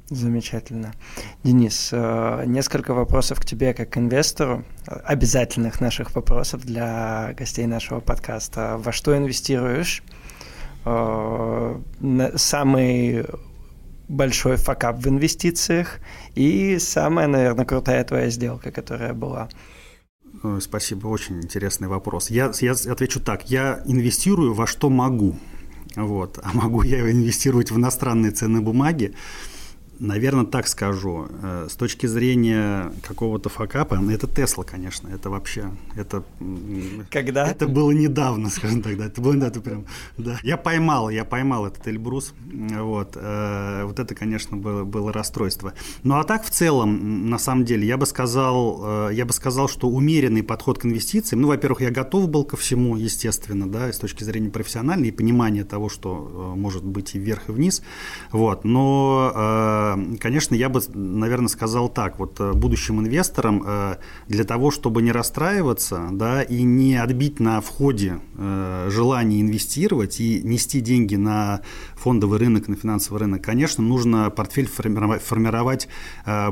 Замечательно. 0.08 0.92
Денис, 1.42 1.88
э, 1.90 2.44
несколько 2.46 2.94
вопросов 2.94 3.40
к 3.40 3.44
тебе 3.44 3.74
как 3.74 3.90
к 3.90 3.98
инвестору, 3.98 4.64
обязательных 4.86 5.80
наших 5.80 6.14
вопросов 6.14 6.64
для 6.64 7.34
гостей 7.36 7.66
нашего 7.66 7.98
подкаста. 7.98 8.76
Во 8.78 8.92
что 8.92 9.16
инвестируешь? 9.16 10.04
Э, 10.86 11.80
самый 12.36 13.24
большой 14.08 14.56
факап 14.56 14.98
в 14.98 15.08
инвестициях 15.08 15.98
и 16.36 16.78
самая, 16.78 17.26
наверное, 17.26 17.64
крутая 17.64 18.04
твоя 18.04 18.30
сделка, 18.30 18.70
которая 18.70 19.12
была. 19.12 19.48
Спасибо, 20.60 21.08
очень 21.08 21.42
интересный 21.42 21.88
вопрос. 21.88 22.30
Я, 22.30 22.52
я 22.60 22.72
отвечу 22.72 23.20
так. 23.20 23.50
Я 23.50 23.82
инвестирую 23.86 24.54
во 24.54 24.66
что 24.66 24.90
могу. 24.90 25.34
Вот. 25.96 26.38
А 26.42 26.50
могу 26.52 26.82
я 26.82 27.10
инвестировать 27.10 27.72
в 27.72 27.78
иностранные 27.78 28.30
ценные 28.30 28.62
бумаги. 28.62 29.14
Наверное, 29.98 30.44
так 30.44 30.68
скажу. 30.68 31.28
Э, 31.42 31.68
с 31.70 31.74
точки 31.74 32.06
зрения 32.06 32.92
какого-то 33.02 33.48
факапа, 33.48 33.96
ну, 33.96 34.10
это 34.10 34.26
Тесла, 34.26 34.62
конечно, 34.62 35.08
это 35.08 35.30
вообще, 35.30 35.70
это... 35.94 36.22
Когда? 37.10 37.46
Это 37.46 37.66
было 37.66 37.90
недавно, 37.92 38.50
скажем 38.50 38.82
так, 38.82 38.96
да, 38.98 39.06
это 39.06 39.20
было, 39.22 39.36
да, 39.36 39.46
это 39.48 39.60
прям, 39.60 39.86
да. 40.18 40.38
Я 40.42 40.58
поймал, 40.58 41.08
я 41.08 41.24
поймал 41.24 41.66
этот 41.66 41.88
Эльбрус, 41.88 42.34
вот, 42.44 43.12
э, 43.14 43.84
вот 43.84 43.98
это, 43.98 44.14
конечно, 44.14 44.56
было, 44.56 44.84
было 44.84 45.12
расстройство. 45.12 45.72
Ну, 46.02 46.16
а 46.16 46.24
так, 46.24 46.44
в 46.44 46.50
целом, 46.50 47.30
на 47.30 47.38
самом 47.38 47.64
деле, 47.64 47.86
я 47.86 47.96
бы 47.96 48.04
сказал, 48.04 49.08
э, 49.08 49.14
я 49.14 49.24
бы 49.24 49.32
сказал, 49.32 49.68
что 49.68 49.88
умеренный 49.88 50.42
подход 50.42 50.78
к 50.78 50.84
инвестициям, 50.84 51.40
ну, 51.40 51.48
во-первых, 51.48 51.80
я 51.80 51.90
готов 51.90 52.28
был 52.28 52.44
ко 52.44 52.56
всему, 52.56 52.96
естественно, 52.96 53.66
да, 53.66 53.90
с 53.92 53.98
точки 53.98 54.24
зрения 54.24 54.50
профессиональной 54.50 55.08
и 55.08 55.12
понимания 55.12 55.64
того, 55.64 55.88
что 55.88 56.54
может 56.56 56.84
быть 56.84 57.14
и 57.14 57.18
вверх, 57.18 57.48
и 57.48 57.52
вниз, 57.52 57.82
вот, 58.30 58.64
но 58.64 59.85
конечно, 60.20 60.54
я 60.54 60.68
бы, 60.68 60.80
наверное, 60.94 61.48
сказал 61.48 61.88
так, 61.88 62.18
вот 62.18 62.40
э, 62.40 62.52
будущим 62.52 63.00
инвесторам 63.00 63.62
э, 63.66 63.96
для 64.28 64.44
того, 64.44 64.70
чтобы 64.70 65.02
не 65.02 65.12
расстраиваться, 65.12 66.08
да, 66.12 66.42
и 66.42 66.62
не 66.62 66.96
отбить 66.96 67.40
на 67.40 67.60
входе 67.60 68.20
желание 68.88 69.40
инвестировать 69.40 70.20
и 70.20 70.42
нести 70.42 70.80
деньги 70.80 71.16
на 71.16 71.62
фондовый 71.94 72.38
рынок, 72.38 72.68
на 72.68 72.76
финансовый 72.76 73.18
рынок, 73.18 73.42
конечно, 73.42 73.82
нужно 73.82 74.30
портфель 74.30 74.68
формировать 74.68 75.88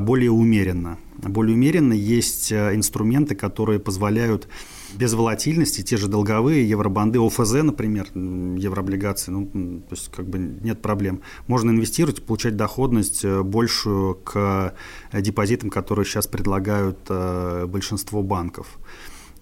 более 0.01 0.31
умеренно. 0.31 0.97
Более 1.17 1.55
умеренно 1.55 1.93
есть 1.93 2.51
инструменты, 2.51 3.35
которые 3.35 3.79
позволяют 3.79 4.47
без 4.93 5.13
волатильности, 5.13 5.81
те 5.81 5.97
же 5.97 6.07
долговые, 6.07 6.67
евробанды, 6.67 7.19
ОФЗ, 7.19 7.63
например, 7.63 8.07
еврооблигации, 8.13 9.31
ну, 9.31 9.81
то 9.81 9.95
есть 9.95 10.11
как 10.11 10.27
бы 10.27 10.37
нет 10.37 10.81
проблем. 10.81 11.21
Можно 11.47 11.71
инвестировать, 11.71 12.23
получать 12.23 12.55
доходность 12.55 13.25
э, 13.25 13.41
большую 13.43 14.15
к 14.15 14.75
э, 15.11 15.21
депозитам, 15.21 15.69
которые 15.69 16.05
сейчас 16.05 16.27
предлагают 16.27 16.99
э, 17.09 17.65
большинство 17.67 18.21
банков. 18.23 18.77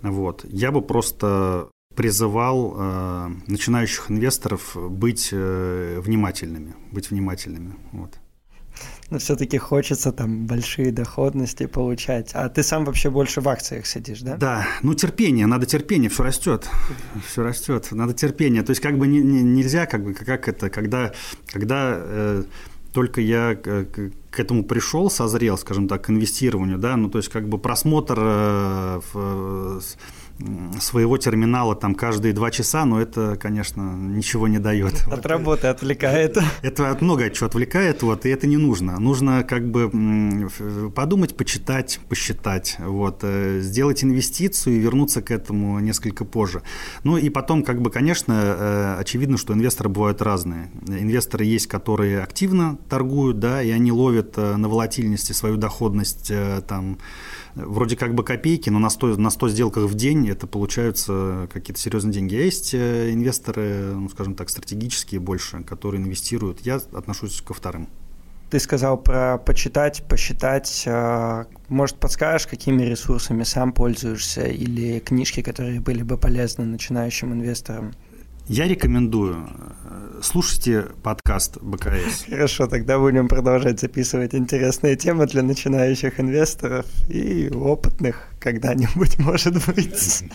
Вот. 0.02 0.46
Я 0.50 0.72
бы 0.72 0.82
просто 0.82 1.70
призывал 1.96 2.76
э, 2.76 3.30
начинающих 3.48 4.10
инвесторов 4.10 4.76
быть 4.76 5.30
э, 5.32 6.00
внимательными, 6.02 6.76
быть 6.92 7.12
внимательными. 7.12 7.76
Вот. 7.92 8.20
Но 9.13 9.19
все-таки 9.19 9.60
хочется 9.60 10.12
там 10.12 10.47
большие 10.47 10.91
доходности 10.91 11.67
получать. 11.67 12.32
А 12.34 12.49
ты 12.49 12.63
сам 12.63 12.84
вообще 12.84 13.12
больше 13.12 13.41
в 13.41 13.47
акциях 13.47 13.86
сидишь, 13.86 14.21
да? 14.21 14.38
Да, 14.38 14.65
ну 14.82 14.95
терпение, 14.95 15.45
надо 15.45 15.67
терпение, 15.67 16.10
все 16.10 16.23
растет, 16.23 16.67
все 17.28 17.43
растет, 17.43 17.89
надо 17.91 18.15
терпение. 18.15 18.63
То 18.63 18.71
есть 18.71 18.82
как 18.82 18.97
бы 18.97 19.06
не, 19.06 19.19
не, 19.21 19.43
нельзя, 19.43 19.86
как 19.86 20.04
бы 20.04 20.15
как 20.15 20.47
это, 20.47 20.71
когда, 20.71 21.13
когда 21.45 21.93
э, 21.95 22.43
только 22.91 23.21
я 23.21 23.54
к, 23.54 23.86
к 24.32 24.39
этому 24.39 24.63
пришел, 24.63 25.12
созрел, 25.12 25.60
скажем 25.60 25.88
так, 25.88 26.06
к 26.06 26.10
инвестированию, 26.10 26.80
да, 26.80 26.97
ну 26.97 27.08
то 27.08 27.19
есть 27.19 27.30
как 27.30 27.47
бы 27.47 27.60
просмотр 27.60 28.17
э, 28.17 28.99
в, 29.13 29.80
своего 30.80 31.17
терминала 31.17 31.76
там 31.76 31.96
каждые 31.96 32.34
два 32.34 32.52
часа, 32.52 32.86
но 32.86 33.00
это, 33.00 33.38
конечно, 33.39 33.82
ничего 33.82 34.48
не 34.48 34.60
дает. 34.60 35.06
От 35.12 35.26
работы 35.26 35.67
отвлекает. 35.67 36.38
Это 36.62 36.89
от 36.89 37.02
много 37.02 37.30
чего 37.30 37.48
отвлекает, 37.48 38.02
вот, 38.04 38.26
и 38.26 38.30
это 38.30 38.48
не 38.48 38.58
нужно. 38.58 39.00
Нужно 39.00 39.43
как 39.43 39.69
бы 39.69 39.91
подумать, 40.96 41.36
почитать, 41.36 42.00
посчитать, 42.10 42.78
вот, 42.80 43.19
э, 43.24 43.60
сделать 43.62 44.04
инвестицию 44.04 44.78
и 44.78 44.80
вернуться 44.80 45.22
к 45.22 45.32
этому 45.32 45.80
несколько 45.80 46.26
позже. 46.26 46.62
Ну 47.04 47.17
и 47.17 47.30
потом, 47.30 47.63
как 47.63 47.82
бы, 47.82 47.89
конечно, 47.89 48.34
э, 48.34 48.96
очевидно, 49.00 49.38
что 49.38 49.54
инвесторы 49.54 49.89
бывают 49.89 50.22
разные. 50.22 50.72
Инвесторы 50.88 51.46
есть, 51.46 51.67
которые 51.67 52.22
активно 52.22 52.78
торгуют, 52.89 53.39
да, 53.39 53.62
и 53.62 53.69
они 53.69 53.91
ловят 53.91 54.38
э, 54.38 54.56
на 54.56 54.67
волатильности 54.67 55.34
свою 55.34 55.58
доходность 55.58 56.32
там 56.67 56.98
вроде 57.56 57.96
как 57.96 58.13
бы 58.13 58.24
копейки, 58.24 58.70
но 58.70 58.80
на 58.80 58.89
100, 58.89 59.18
на 59.18 59.30
100 59.30 59.50
сделках 59.50 59.84
в 59.86 59.96
день 59.96 60.30
это 60.30 60.48
получаются 60.48 61.48
какие-то 61.52 61.80
серьезные 61.80 62.13
деньги. 62.13 62.36
Есть 62.36 62.74
э, 62.74 63.12
инвесторы, 63.12 63.94
ну, 63.94 64.10
скажем 64.10 64.36
так, 64.36 64.50
стратегические 64.50 65.20
больше, 65.20 65.63
которые 65.63 66.02
инвестируют. 66.02 66.62
Я 66.62 66.82
отношусь 66.94 67.42
ко 67.42 67.54
вторым. 67.54 67.88
Ты 68.50 68.60
сказал 68.60 68.98
про 68.98 69.39
почитать, 69.39 70.04
посчитать. 70.08 70.84
А, 70.88 71.48
может, 71.70 71.98
подскажешь, 71.98 72.46
какими 72.46 72.84
ресурсами 72.84 73.44
сам 73.44 73.74
пользуешься 73.74 74.46
или 74.46 75.00
книжки, 75.00 75.42
которые 75.42 75.80
были 75.80 76.04
бы 76.04 76.18
полезны 76.18 76.66
начинающим 76.66 77.34
инвесторам? 77.34 77.94
Я 78.48 78.68
рекомендую. 78.68 79.48
Э, 79.86 80.20
слушайте 80.22 80.88
подкаст 81.02 81.60
БКС. 81.62 82.26
Хорошо, 82.30 82.68
тогда 82.68 83.00
будем 83.00 83.30
продолжать 83.30 83.80
записывать 83.80 84.36
интересные 84.36 84.98
темы 84.98 85.28
для 85.28 85.44
начинающих 85.44 86.20
инвесторов 86.20 86.86
и 87.08 87.50
опытных 87.50 88.28
когда-нибудь, 88.42 89.18
может 89.20 89.66
быть. 89.66 90.26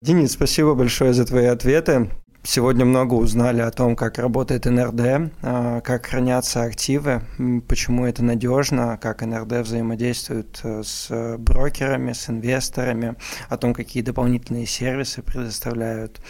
Денис, 0.00 0.32
спасибо 0.32 0.74
большое 0.74 1.12
за 1.12 1.26
твои 1.26 1.46
ответы. 1.46 2.10
Сегодня 2.42 2.84
много 2.84 3.14
узнали 3.14 3.60
о 3.60 3.72
том, 3.72 3.96
как 3.96 4.18
работает 4.18 4.66
НРД, 4.66 5.32
а, 5.42 5.80
как 5.80 6.06
хранятся 6.06 6.62
активы, 6.62 7.22
почему 7.66 8.06
это 8.06 8.22
надежно, 8.22 8.98
как 9.02 9.22
НРД 9.22 9.66
взаимодействует 9.66 10.60
э, 10.62 10.82
с 10.84 11.36
брокерами, 11.38 12.12
с 12.12 12.30
инвесторами, 12.30 13.16
о 13.48 13.56
том, 13.56 13.74
какие 13.74 14.04
дополнительные 14.04 14.64
сервисы 14.64 15.22
предоставляют. 15.22 16.20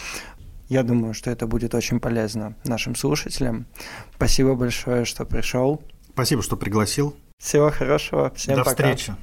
Я 0.69 0.83
думаю, 0.83 1.15
что 1.15 1.31
это 1.31 1.47
будет 1.47 1.75
очень 1.75 2.01
полезно 2.01 2.57
нашим 2.65 2.97
слушателям. 2.97 3.67
Спасибо 4.15 4.55
большое, 4.55 5.05
что 5.05 5.25
пришел. 5.25 5.83
Спасибо, 6.13 6.43
что 6.43 6.57
пригласил. 6.57 7.17
Всего 7.39 7.71
хорошего. 7.71 8.33
Всем 8.35 8.57
До 8.57 8.65
пока. 8.65 8.71
встречи. 8.71 9.15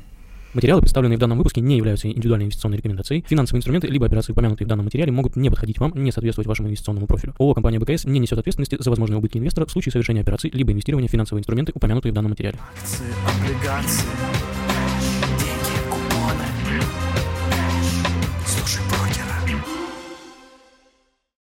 Материалы, 0.53 0.81
представленные 0.81 1.17
в 1.17 1.19
данном 1.19 1.39
выпуске, 1.39 1.61
не 1.61 1.77
являются 1.77 2.07
индивидуальной 2.07 2.45
инвестиционной 2.45 2.77
рекомендацией. 2.77 3.25
Финансовые 3.27 3.57
инструменты 3.57 3.87
либо 3.87 4.05
операции, 4.05 4.33
упомянутые 4.33 4.67
в 4.67 4.69
данном 4.69 4.85
материале, 4.85 5.11
могут 5.11 5.35
не 5.35 5.49
подходить 5.49 5.79
вам, 5.79 5.93
не 5.95 6.11
соответствовать 6.11 6.47
вашему 6.47 6.67
инвестиционному 6.67 7.07
профилю. 7.07 7.33
ООО 7.39 7.55
«Компания 7.55 7.79
БКС» 7.79 8.05
не 8.05 8.19
несет 8.19 8.37
ответственности 8.37 8.77
за 8.79 8.89
возможные 8.91 9.17
убытки 9.17 9.39
инвестора 9.39 9.65
в 9.65 9.71
случае 9.71 9.91
совершения 9.91 10.21
операций 10.21 10.51
либо 10.53 10.71
инвестирования 10.71 11.09
в 11.09 11.11
финансовые 11.11 11.41
инструменты, 11.41 11.71
упомянутые 11.73 12.11
в 12.11 12.15
данном 12.15 12.31
материале. 12.31 12.59
Акции, 12.79 13.05
облигации, 13.25 14.05
деньги, 15.39 15.89
купоны. 15.89 16.45
Слушай, 18.45 18.81